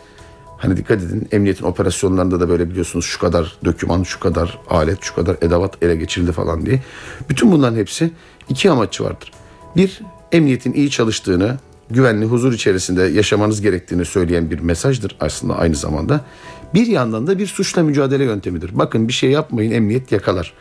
Hani 0.63 0.77
dikkat 0.77 1.03
edin 1.03 1.29
emniyetin 1.33 1.65
operasyonlarında 1.65 2.41
da 2.41 2.49
böyle 2.49 2.71
biliyorsunuz 2.71 3.05
şu 3.05 3.19
kadar 3.19 3.59
döküman, 3.65 4.03
şu 4.03 4.21
kadar 4.21 4.59
alet, 4.71 4.99
şu 5.03 5.15
kadar 5.15 5.37
edavat 5.41 5.83
ele 5.83 5.97
geçirildi 5.97 6.33
falan 6.33 6.67
diye. 6.67 6.83
Bütün 7.29 7.53
bunların 7.53 7.77
hepsi 7.77 8.11
iki 8.49 8.71
amaçı 8.71 9.05
vardır. 9.05 9.33
Bir, 9.77 10.01
emniyetin 10.33 10.73
iyi 10.73 10.91
çalıştığını, 10.91 11.59
güvenli, 11.91 12.25
huzur 12.25 12.53
içerisinde 12.53 13.03
yaşamanız 13.03 13.61
gerektiğini 13.61 14.05
söyleyen 14.05 14.51
bir 14.51 14.59
mesajdır 14.59 15.17
aslında 15.21 15.59
aynı 15.59 15.75
zamanda. 15.75 16.21
Bir 16.75 16.87
yandan 16.87 17.27
da 17.27 17.39
bir 17.39 17.47
suçla 17.47 17.83
mücadele 17.83 18.25
yöntemidir. 18.25 18.71
Bakın 18.79 19.09
bir 19.09 19.13
şey 19.13 19.31
yapmayın 19.31 19.71
emniyet 19.71 20.13
yakalar. 20.13 20.55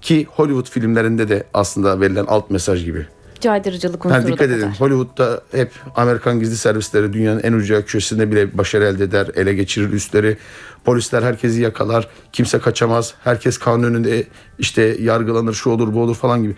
Ki 0.00 0.26
Hollywood 0.30 0.70
filmlerinde 0.70 1.28
de 1.28 1.44
aslında 1.54 2.00
verilen 2.00 2.26
alt 2.28 2.50
mesaj 2.50 2.84
gibi. 2.84 3.06
Caydırıcılık 3.42 4.06
unsuru 4.06 4.20
Yani 4.20 4.32
dikkat 4.32 4.48
da 4.48 4.52
edin 4.52 4.60
kadar. 4.60 4.80
Hollywood'da 4.80 5.42
hep 5.52 5.72
Amerikan 5.96 6.40
gizli 6.40 6.56
servisleri 6.56 7.12
dünyanın 7.12 7.40
en 7.42 7.52
ucu 7.52 7.84
köşesinde 7.86 8.30
bile 8.30 8.58
başarı 8.58 8.84
elde 8.84 9.04
eder. 9.04 9.28
Ele 9.34 9.54
geçirir 9.54 9.92
üstleri. 9.92 10.36
Polisler 10.84 11.22
herkesi 11.22 11.60
yakalar. 11.60 12.08
Kimse 12.32 12.58
kaçamaz. 12.58 13.14
Herkes 13.24 13.58
kanun 13.58 13.82
önünde 13.82 14.24
işte 14.58 14.96
yargılanır 15.00 15.54
şu 15.54 15.70
olur 15.70 15.94
bu 15.94 16.00
olur 16.00 16.14
falan 16.14 16.42
gibi. 16.42 16.54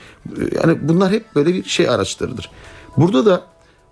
Yani 0.55 0.79
bunlar 0.83 1.13
hep 1.13 1.35
böyle 1.35 1.55
bir 1.55 1.65
şey 1.65 1.89
araçlarıdır. 1.89 2.51
Burada 2.97 3.27
da 3.27 3.43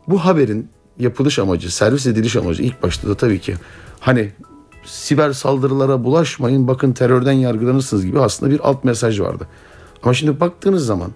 bu 0.09 0.25
haberin 0.25 0.69
yapılış 0.99 1.39
amacı, 1.39 1.75
servis 1.75 2.07
ediliş 2.07 2.37
amacı 2.37 2.63
ilk 2.63 2.83
başta 2.83 3.09
da 3.09 3.15
tabii 3.15 3.41
ki 3.41 3.55
hani 4.01 4.33
siber 4.85 5.33
saldırılara 5.33 6.05
bulaşmayın 6.05 6.69
bakın 6.69 6.93
terörden 6.93 7.33
yargılanırsınız 7.33 8.07
gibi 8.07 8.21
aslında 8.21 8.53
bir 8.53 8.61
alt 8.61 8.85
mesaj 8.85 9.21
vardı. 9.21 9.49
Ama 10.03 10.15
şimdi 10.15 10.41
baktığınız 10.41 10.87
zaman 10.87 11.11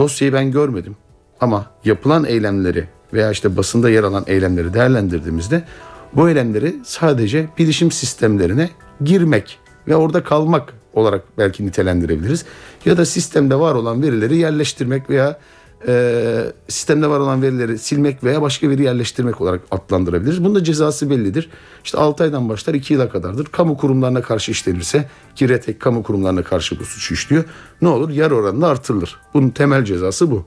dosyayı 0.00 0.32
ben 0.32 0.50
görmedim. 0.50 0.96
Ama 1.40 1.66
yapılan 1.84 2.24
eylemleri 2.24 2.88
veya 3.12 3.30
işte 3.30 3.56
basında 3.56 3.90
yer 3.90 4.04
alan 4.04 4.24
eylemleri 4.26 4.74
değerlendirdiğimizde 4.74 5.64
bu 6.12 6.28
eylemleri 6.28 6.76
sadece 6.84 7.46
bilişim 7.58 7.90
sistemlerine 7.90 8.70
girmek 9.04 9.58
ve 9.88 9.96
orada 9.96 10.22
kalmak 10.22 10.74
olarak 10.94 11.24
belki 11.38 11.66
nitelendirebiliriz. 11.66 12.44
Ya 12.84 12.96
da 12.96 13.04
sistemde 13.04 13.60
var 13.60 13.74
olan 13.74 14.02
verileri 14.02 14.36
yerleştirmek 14.36 15.10
veya 15.10 15.38
e, 15.88 16.52
sistemde 16.68 17.06
var 17.10 17.20
olan 17.20 17.42
verileri 17.42 17.78
silmek 17.78 18.24
veya 18.24 18.42
başka 18.42 18.70
veri 18.70 18.82
yerleştirmek 18.82 19.40
olarak 19.40 19.60
adlandırabiliriz. 19.70 20.44
Bunun 20.44 20.54
da 20.54 20.64
cezası 20.64 21.10
bellidir. 21.10 21.50
İşte 21.84 21.98
6 21.98 22.24
aydan 22.24 22.48
başlar 22.48 22.74
2 22.74 22.94
yıla 22.94 23.08
kadardır. 23.08 23.46
Kamu 23.46 23.76
kurumlarına 23.76 24.22
karşı 24.22 24.52
işlenirse 24.52 25.08
ki 25.36 25.48
RETEK 25.48 25.80
kamu 25.80 26.02
kurumlarına 26.02 26.42
karşı 26.42 26.80
bu 26.80 26.84
suçu 26.84 27.14
işliyor. 27.14 27.44
Ne 27.82 27.88
olur? 27.88 28.10
Yer 28.10 28.30
oranında 28.30 28.68
artırılır. 28.68 29.16
Bunun 29.34 29.50
temel 29.50 29.84
cezası 29.84 30.30
bu. 30.30 30.44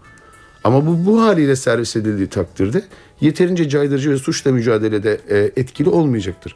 Ama 0.63 0.87
bu 0.87 1.05
bu 1.05 1.21
haliyle 1.21 1.55
servis 1.55 1.95
edildiği 1.95 2.27
takdirde 2.27 2.83
yeterince 3.21 3.69
caydırıcı 3.69 4.11
ve 4.11 4.17
suçla 4.17 4.51
mücadelede 4.51 5.21
e, 5.29 5.51
etkili 5.61 5.89
olmayacaktır. 5.89 6.55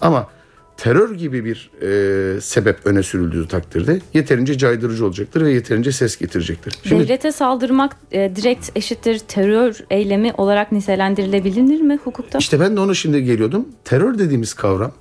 Ama 0.00 0.28
terör 0.76 1.14
gibi 1.14 1.44
bir 1.44 1.70
e, 1.82 2.40
sebep 2.40 2.86
öne 2.86 3.02
sürüldüğü 3.02 3.48
takdirde 3.48 4.00
yeterince 4.14 4.58
caydırıcı 4.58 5.06
olacaktır 5.06 5.44
ve 5.44 5.52
yeterince 5.52 5.92
ses 5.92 6.16
getirecektir. 6.16 6.78
Şimdi 6.84 7.02
Devlete 7.02 7.32
saldırmak 7.32 7.96
e, 8.12 8.36
direkt 8.36 8.70
eşittir 8.76 9.18
terör 9.18 9.78
eylemi 9.90 10.32
olarak 10.32 10.72
nitelendirilebilir 10.72 11.80
mi 11.80 11.98
hukukta? 12.04 12.38
İşte 12.38 12.60
ben 12.60 12.76
de 12.76 12.80
ona 12.80 12.94
şimdi 12.94 13.24
geliyordum. 13.24 13.68
Terör 13.84 14.18
dediğimiz 14.18 14.54
kavram 14.54 14.92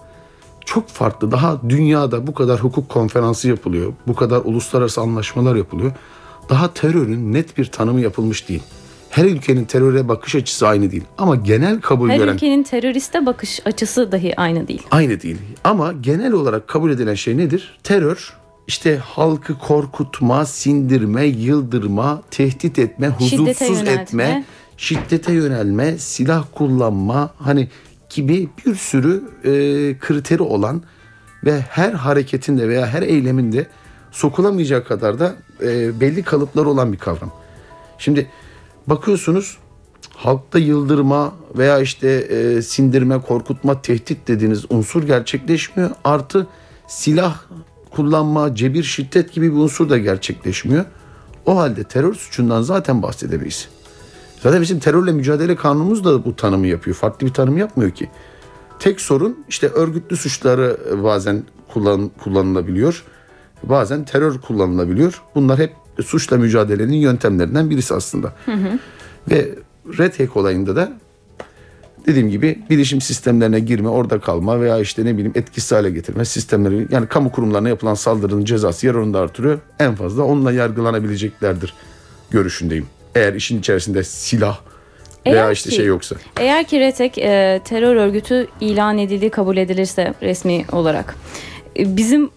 çok 0.65 0.89
farklı. 0.89 1.31
Daha 1.31 1.61
dünyada 1.69 2.27
bu 2.27 2.33
kadar 2.33 2.59
hukuk 2.59 2.89
konferansı 2.89 3.47
yapılıyor. 3.49 3.93
Bu 4.07 4.15
kadar 4.15 4.41
uluslararası 4.45 5.01
anlaşmalar 5.01 5.55
yapılıyor. 5.55 5.91
Daha 6.49 6.73
terörün 6.73 7.33
net 7.33 7.57
bir 7.57 7.65
tanımı 7.65 8.01
yapılmış 8.01 8.49
değil. 8.49 8.63
Her 9.13 9.25
ülkenin 9.25 9.65
teröre 9.65 10.07
bakış 10.07 10.35
açısı 10.35 10.67
aynı 10.67 10.91
değil. 10.91 11.03
Ama 11.17 11.35
genel 11.35 11.81
kabul 11.81 12.09
Her 12.09 12.17
gören 12.17 12.33
ülkenin 12.33 12.63
teröriste 12.63 13.25
bakış 13.25 13.59
açısı 13.65 14.11
dahi 14.11 14.39
aynı 14.39 14.67
değil. 14.67 14.83
aynı 14.91 15.21
değil. 15.21 15.37
Ama 15.63 15.93
genel 16.01 16.31
olarak 16.31 16.67
kabul 16.67 16.91
edilen 16.91 17.13
şey 17.13 17.37
nedir? 17.37 17.77
Terör 17.83 18.33
işte 18.67 18.97
halkı 18.97 19.59
korkutma, 19.59 20.45
sindirme, 20.45 21.25
yıldırma, 21.25 22.21
tehdit 22.31 22.79
etme, 22.79 23.11
Şiddete 23.19 23.65
huzursuz 23.65 23.81
yöneltme. 23.81 24.23
etme, 24.23 24.45
şiddete 24.77 25.33
yönelme, 25.33 25.97
silah 25.97 26.45
kullanma 26.53 27.33
hani 27.37 27.67
gibi 28.09 28.49
bir 28.65 28.75
sürü 28.75 29.23
e, 29.43 29.51
kriteri 29.99 30.43
olan 30.43 30.83
ve 31.45 31.59
her 31.61 31.91
hareketinde 31.93 32.69
veya 32.69 32.87
her 32.87 33.01
eyleminde 33.01 33.67
sokulamayacak 34.11 34.87
kadar 34.87 35.19
da 35.19 35.35
e, 35.61 35.99
belli 35.99 36.23
kalıpları 36.23 36.69
olan 36.69 36.93
bir 36.93 36.97
kavram. 36.97 37.31
Şimdi 37.97 38.27
bakıyorsunuz 38.87 39.57
halkta 40.15 40.59
yıldırma 40.59 41.33
veya 41.57 41.79
işte 41.79 42.09
e, 42.09 42.61
sindirme, 42.61 43.21
korkutma, 43.21 43.81
tehdit 43.81 44.27
dediğiniz 44.27 44.65
unsur 44.69 45.03
gerçekleşmiyor. 45.03 45.89
Artı 46.03 46.47
silah 46.87 47.41
kullanma, 47.91 48.55
cebir, 48.55 48.83
şiddet 48.83 49.33
gibi 49.33 49.51
bir 49.51 49.57
unsur 49.57 49.89
da 49.89 49.97
gerçekleşmiyor. 49.97 50.85
O 51.45 51.57
halde 51.57 51.83
terör 51.83 52.13
suçundan 52.13 52.61
zaten 52.61 53.01
bahsedemeyiz. 53.01 53.69
Zaten 54.43 54.61
bizim 54.61 54.79
terörle 54.79 55.11
mücadele 55.11 55.55
kanunumuz 55.55 56.05
da 56.05 56.25
bu 56.25 56.35
tanımı 56.35 56.67
yapıyor. 56.67 56.95
Farklı 56.95 57.27
bir 57.27 57.33
tanım 57.33 57.57
yapmıyor 57.57 57.91
ki. 57.91 58.09
Tek 58.79 59.01
sorun 59.01 59.45
işte 59.49 59.67
örgütlü 59.67 60.17
suçları 60.17 60.79
bazen 61.03 61.43
kullan, 61.73 62.11
kullanılabiliyor. 62.23 63.03
Bazen 63.63 64.05
terör 64.05 64.41
kullanılabiliyor. 64.41 65.21
Bunlar 65.35 65.59
hep 65.59 65.73
suçla 66.01 66.37
mücadelenin 66.37 66.97
yöntemlerinden 66.97 67.69
birisi 67.69 67.93
aslında. 67.93 68.33
Ve 69.31 69.49
Red 69.97 70.19
Hack 70.19 70.37
olayında 70.37 70.75
da 70.75 70.93
dediğim 72.07 72.29
gibi 72.29 72.59
bilişim 72.69 73.01
sistemlerine 73.01 73.59
girme, 73.59 73.89
orada 73.89 74.19
kalma 74.19 74.61
veya 74.61 74.79
işte 74.79 75.05
ne 75.05 75.13
bileyim 75.13 75.31
etkisiz 75.35 75.71
hale 75.71 75.89
getirme 75.91 76.25
sistemleri 76.25 76.87
yani 76.91 77.07
kamu 77.07 77.31
kurumlarına 77.31 77.69
yapılan 77.69 77.93
saldırının 77.93 78.45
cezası 78.45 78.85
yer 78.87 78.93
oranda 78.95 79.19
artırıyor. 79.19 79.59
En 79.79 79.95
fazla 79.95 80.23
onunla 80.23 80.51
yargılanabileceklerdir 80.51 81.73
görüşündeyim. 82.31 82.85
Eğer 83.15 83.33
işin 83.33 83.59
içerisinde 83.59 84.03
silah 84.03 84.59
veya 85.25 85.35
Eğer 85.45 85.51
işte 85.51 85.69
ki- 85.69 85.75
şey 85.75 85.85
yoksa. 85.85 86.15
Eğer 86.37 86.63
ki 86.67 86.79
RETEK 86.79 87.17
e, 87.17 87.61
terör 87.65 87.95
örgütü 87.95 88.47
ilan 88.61 88.97
edildiği 88.97 89.31
kabul 89.31 89.57
edilirse 89.57 90.13
resmi 90.21 90.65
olarak 90.71 91.15
e, 91.79 91.97
bizim 91.97 92.29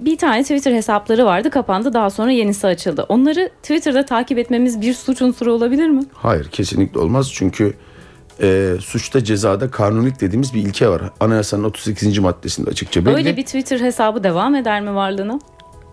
bir 0.00 0.18
tane 0.18 0.42
Twitter 0.42 0.72
hesapları 0.72 1.26
vardı 1.26 1.50
kapandı 1.50 1.92
daha 1.92 2.10
sonra 2.10 2.30
yenisi 2.30 2.66
açıldı. 2.66 3.06
Onları 3.08 3.50
Twitter'da 3.62 4.04
takip 4.04 4.38
etmemiz 4.38 4.80
bir 4.80 4.94
suç 4.94 5.22
unsuru 5.22 5.52
olabilir 5.52 5.88
mi? 5.88 6.02
Hayır 6.12 6.48
kesinlikle 6.48 7.00
olmaz 7.00 7.30
çünkü 7.32 7.74
e, 8.42 8.74
suçta 8.80 9.24
cezada 9.24 9.70
kanunilik 9.70 10.20
dediğimiz 10.20 10.54
bir 10.54 10.60
ilke 10.60 10.88
var. 10.88 11.02
Anayasanın 11.20 11.64
38. 11.64 12.18
maddesinde 12.18 12.70
açıkça 12.70 13.06
belli. 13.06 13.14
Öyle 13.14 13.36
bir 13.36 13.44
Twitter 13.44 13.80
hesabı 13.80 14.24
devam 14.24 14.54
eder 14.54 14.80
mi 14.80 14.94
varlığına? 14.94 15.38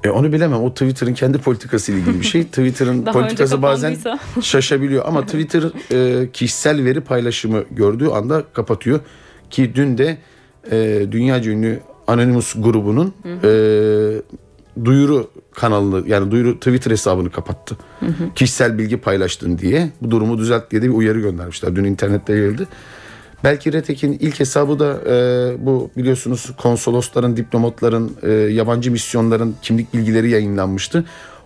E, 0.04 0.10
onu 0.10 0.34
bilemem. 0.34 0.64
O 0.64 0.70
Twitter'ın 0.70 1.14
kendi 1.14 1.38
politikası 1.38 1.92
ile 1.92 2.00
ilgili 2.00 2.20
bir 2.20 2.26
şey. 2.26 2.44
Twitter'ın 2.48 3.06
politikası 3.06 3.62
bazen 3.62 3.96
şaşabiliyor 4.42 5.06
ama 5.08 5.26
Twitter 5.26 5.64
e, 5.92 6.32
kişisel 6.32 6.84
veri 6.84 7.02
paylaşımı 7.02 7.64
gördüğü 7.72 8.08
anda 8.08 8.44
kapatıyor. 8.54 9.00
Ki 9.50 9.76
dün 9.76 9.98
de 9.98 10.18
e, 10.72 11.06
dünyaca 11.12 11.52
ünlü 11.52 11.80
Anonymous 12.08 12.54
grubunun 12.58 13.14
e, 13.44 13.50
duyuru 14.86 15.30
kanalını 15.54 16.10
yani 16.10 16.32
duyuru 16.32 16.56
Twitter 16.56 16.92
hesabını 16.92 17.32
kapattı. 17.32 17.78
Kişisel 18.36 18.78
bilgi 18.78 18.98
paylaştın 18.98 19.58
diye 19.58 19.92
bu 20.02 20.12
durumu 20.12 20.38
düzelt 20.38 20.72
diye 20.72 20.82
de 20.82 20.86
bir 20.90 20.94
uyarı 20.94 21.20
göndermişler. 21.20 21.76
Dün 21.76 21.84
internette 21.84 22.34
yayıldı. 22.34 22.68
Belki 23.44 23.74
Retek'in 23.74 24.14
ilk 24.14 24.40
hesabı 24.40 24.80
da 24.80 25.02
e, 25.08 25.16
bu 25.66 25.92
biliyorsunuz 25.98 26.52
konsolosların, 26.58 27.38
diplomatların, 27.38 28.12
e, 28.24 28.32
yabancı 28.32 28.92
misyonların 28.92 29.56
kimlik 29.62 29.94
bilgileri 29.94 30.30
yayınlanmıştı. 30.30 31.06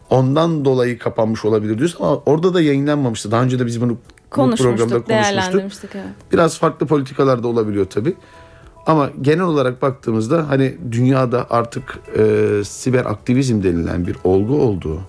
Ondan 0.10 0.66
dolayı 0.66 1.00
kapanmış 1.00 1.46
olabilir 1.46 1.78
diyoruz 1.78 1.96
ama 2.00 2.16
orada 2.26 2.54
da 2.54 2.62
yayınlanmamıştı. 2.62 3.32
Daha 3.32 3.44
önce 3.44 3.60
de 3.60 3.66
biz 3.66 3.82
bunu 3.82 3.92
bu 3.92 3.98
programda 4.30 4.56
Konuşmuştuk, 4.56 5.08
konuşmuştuk. 5.52 5.90
Evet. 5.94 6.06
Biraz 6.34 6.58
farklı 6.58 6.86
politikalar 6.86 7.44
da 7.44 7.48
olabiliyor 7.48 7.86
tabii. 7.86 8.14
Ama 8.90 9.12
genel 9.22 9.44
olarak 9.44 9.82
baktığımızda 9.82 10.50
hani 10.50 10.78
dünyada 10.92 11.48
artık 11.50 12.00
e, 12.18 12.24
siber 12.64 13.06
aktivizm 13.06 13.64
denilen 13.64 14.08
bir 14.08 14.16
olgu 14.24 14.62
olduğu. 14.62 15.00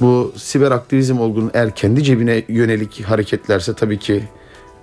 Bu 0.00 0.32
siber 0.36 0.70
aktivizm 0.70 1.20
olgunun 1.20 1.50
eğer 1.54 1.74
kendi 1.74 2.04
cebine 2.04 2.44
yönelik 2.48 3.02
hareketlerse 3.02 3.74
tabii 3.74 3.98
ki 3.98 4.22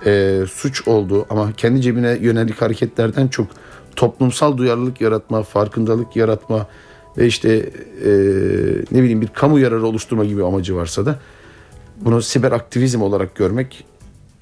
e, 0.05 0.41
suç 0.51 0.87
olduğu 0.87 1.25
ama 1.29 1.51
kendi 1.53 1.81
cebine 1.81 2.17
yönelik 2.21 2.61
hareketlerden 2.61 3.27
çok 3.27 3.47
toplumsal 3.95 4.57
duyarlılık 4.57 5.01
yaratma, 5.01 5.43
farkındalık 5.43 6.15
yaratma 6.15 6.67
ve 7.17 7.27
işte 7.27 7.49
e, 8.05 8.09
ne 8.91 9.01
bileyim 9.01 9.21
bir 9.21 9.27
kamu 9.27 9.59
yararı 9.59 9.85
oluşturma 9.85 10.25
gibi 10.25 10.45
amacı 10.45 10.75
varsa 10.75 11.05
da 11.05 11.19
bunu 12.01 12.21
siber 12.21 12.51
aktivizm 12.51 13.01
olarak 13.01 13.35
görmek 13.35 13.85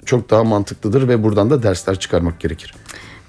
çok 0.04 0.30
daha 0.30 0.44
mantıklıdır 0.44 1.08
ve 1.08 1.22
buradan 1.22 1.50
da 1.50 1.62
dersler 1.62 1.98
çıkarmak 1.98 2.40
gerekir. 2.40 2.74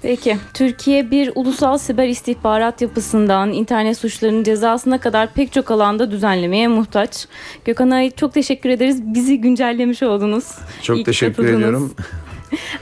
Peki, 0.02 0.36
Türkiye 0.54 1.10
bir 1.10 1.32
ulusal 1.34 1.78
siber 1.78 2.08
istihbarat 2.08 2.82
yapısından 2.82 3.52
internet 3.52 3.98
suçlarının 3.98 4.42
cezasına 4.44 4.98
kadar 5.00 5.32
pek 5.34 5.52
çok 5.52 5.70
alanda 5.70 6.10
düzenlemeye 6.10 6.68
muhtaç. 6.68 7.26
Gökhan 7.64 7.90
Ay 7.90 8.10
çok 8.10 8.34
teşekkür 8.34 8.70
ederiz. 8.70 9.14
Bizi 9.14 9.40
güncellemiş 9.40 10.02
oldunuz. 10.02 10.54
Çok 10.82 10.96
İyi 10.96 11.04
teşekkür 11.04 11.34
katıldınız. 11.34 11.58
ediyorum. 11.58 11.94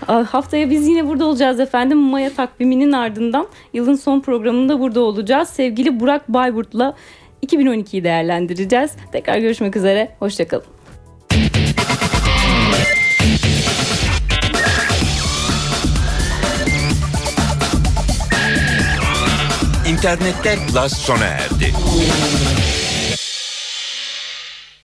Aa, 0.08 0.24
Haftaya 0.30 0.70
biz 0.70 0.88
yine 0.88 1.06
burada 1.08 1.24
olacağız 1.24 1.60
efendim. 1.60 1.98
Maya 1.98 2.34
takviminin 2.34 2.92
ardından 2.92 3.46
yılın 3.72 3.94
son 3.94 4.20
programında 4.20 4.80
burada 4.80 5.00
olacağız. 5.00 5.48
Sevgili 5.48 6.00
Burak 6.00 6.28
Bayburt'la 6.28 6.94
2012'yi 7.46 8.04
değerlendireceğiz. 8.04 8.90
Tekrar 9.12 9.38
görüşmek 9.38 9.76
üzere. 9.76 10.08
Hoşçakalın. 10.18 10.75
İnternette 20.06 20.58
Plus 20.66 20.92
sona 20.92 21.24
erdi. 21.24 21.74